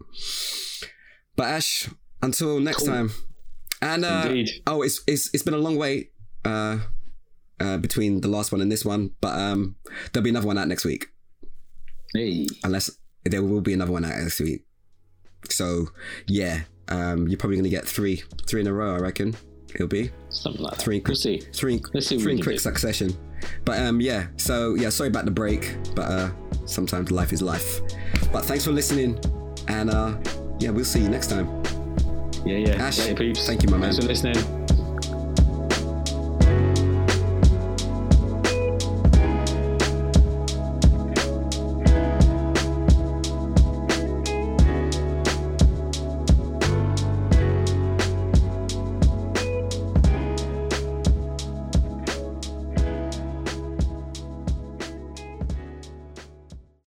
[1.36, 1.88] But Ash,
[2.22, 2.88] until next Cool.
[2.88, 3.10] time.
[3.82, 4.34] And uh,
[4.66, 6.12] oh, it's it's it's been a long wait
[6.44, 6.78] uh,
[7.60, 9.76] uh, between the last one and this one, but um,
[10.12, 11.06] there'll be another one out next week
[12.14, 12.46] Hey.
[12.62, 12.90] unless
[13.24, 14.64] there will be another one out next week.
[15.50, 15.88] So
[16.26, 18.94] yeah, um, you're probably gonna get three, three in a row.
[18.94, 19.34] I reckon
[19.74, 20.96] it'll be Something like three.
[20.96, 21.40] We'll quick- see.
[21.52, 22.60] Three, Let's see three in quick do.
[22.60, 23.16] succession.
[23.64, 24.28] But um, yeah.
[24.36, 26.30] So yeah, sorry about the break, but uh,
[26.66, 27.80] sometimes life is life.
[28.32, 29.18] But thanks for listening,
[29.68, 30.16] and uh,
[30.60, 31.62] yeah, we'll see you next time.
[32.46, 32.74] Yeah, yeah.
[32.76, 33.46] Ash, Later, peeps.
[33.46, 34.63] thank you, my Thanks for listening.